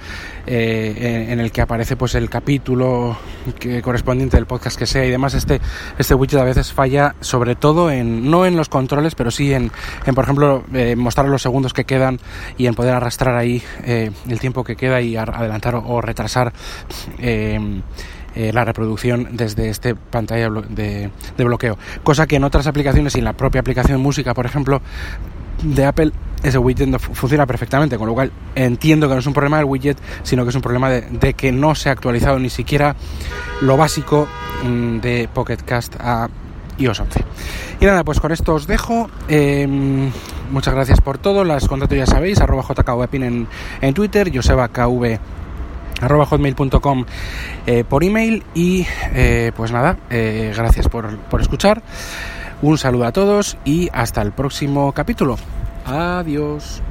eh, 0.45 1.27
en, 1.29 1.39
el 1.39 1.51
que 1.51 1.61
aparece 1.61 1.95
pues 1.95 2.15
el 2.15 2.29
capítulo 2.29 3.17
que, 3.59 3.81
correspondiente 3.81 4.37
del 4.37 4.45
podcast 4.45 4.77
que 4.77 4.85
sea 4.85 5.05
y 5.05 5.09
demás. 5.09 5.33
Este 5.33 5.61
este 5.97 6.15
widget 6.15 6.39
a 6.39 6.43
veces 6.43 6.73
falla 6.73 7.15
sobre 7.19 7.55
todo 7.55 7.91
en 7.91 8.29
no 8.29 8.45
en 8.45 8.55
los 8.55 8.69
controles 8.69 9.15
pero 9.15 9.31
sí 9.31 9.53
en, 9.53 9.71
en 10.05 10.15
por 10.15 10.23
ejemplo 10.23 10.63
eh, 10.73 10.95
mostrar 10.95 11.27
los 11.27 11.41
segundos 11.41 11.73
que 11.73 11.85
quedan 11.85 12.19
y 12.57 12.67
en 12.67 12.75
poder 12.75 12.93
arrastrar 12.93 13.35
ahí 13.35 13.61
eh, 13.85 14.11
el 14.27 14.39
tiempo 14.39 14.63
que 14.63 14.75
queda 14.75 15.01
y 15.01 15.15
adelantar 15.15 15.75
o 15.75 16.01
retrasar 16.01 16.53
eh, 18.35 18.51
la 18.53 18.65
reproducción 18.65 19.29
desde 19.31 19.69
este 19.69 19.95
pantalla 19.95 20.49
de, 20.49 21.09
de, 21.37 21.43
bloqueo. 21.43 21.77
Cosa 22.03 22.27
que 22.27 22.37
en 22.37 22.43
otras 22.43 22.67
aplicaciones 22.67 23.15
y 23.15 23.19
en 23.19 23.25
la 23.25 23.33
propia 23.33 23.61
aplicación 23.61 24.01
música, 24.01 24.33
por 24.33 24.45
ejemplo, 24.45 24.81
de 25.61 25.85
Apple, 25.85 26.11
ese 26.43 26.57
widget 26.57 26.87
no 26.87 26.99
funciona 26.99 27.45
perfectamente, 27.45 27.97
con 27.97 28.07
lo 28.07 28.13
cual 28.13 28.31
entiendo 28.55 29.07
que 29.07 29.13
no 29.13 29.19
es 29.19 29.27
un 29.27 29.33
problema 29.33 29.57
del 29.57 29.65
widget, 29.65 29.97
sino 30.23 30.43
que 30.43 30.49
es 30.49 30.55
un 30.55 30.61
problema 30.61 30.89
de, 30.89 31.33
que 31.33 31.51
no 31.51 31.73
se 31.75 31.89
ha 31.89 31.91
actualizado 31.93 32.39
ni 32.39 32.49
siquiera 32.49 32.95
lo 33.61 33.77
básico 33.77 34.27
mmm, 34.63 34.97
de 34.97 35.29
Pocket 35.33 35.57
Cast 35.57 35.95
a 35.99 36.29
iOS 36.77 36.99
11. 36.99 37.23
Y 37.79 37.85
nada, 37.85 38.03
pues 38.03 38.19
con 38.19 38.31
esto 38.31 38.55
os 38.55 38.67
dejo. 38.67 39.09
Eh, 39.27 39.67
muchas 40.51 40.73
gracias 40.73 41.01
por 41.01 41.17
todo. 41.17 41.43
Las 41.43 41.67
contacto 41.67 41.95
ya 41.95 42.05
sabéis, 42.05 42.41
arroba 42.41 42.63
jkvpin 42.63 43.23
en, 43.23 43.47
en 43.81 43.93
Twitter, 43.93 44.31
Joseba 44.33 44.67
KV 44.69 45.19
arroba 46.01 46.25
hotmail.com 46.25 47.05
eh, 47.65 47.83
por 47.83 48.03
email 48.03 48.43
y 48.53 48.85
eh, 49.13 49.51
pues 49.55 49.71
nada, 49.71 49.97
eh, 50.09 50.53
gracias 50.55 50.87
por, 50.87 51.17
por 51.17 51.41
escuchar, 51.41 51.81
un 52.61 52.77
saludo 52.77 53.05
a 53.05 53.11
todos 53.11 53.57
y 53.65 53.89
hasta 53.93 54.21
el 54.21 54.31
próximo 54.31 54.91
capítulo. 54.93 55.37
Adiós. 55.85 56.81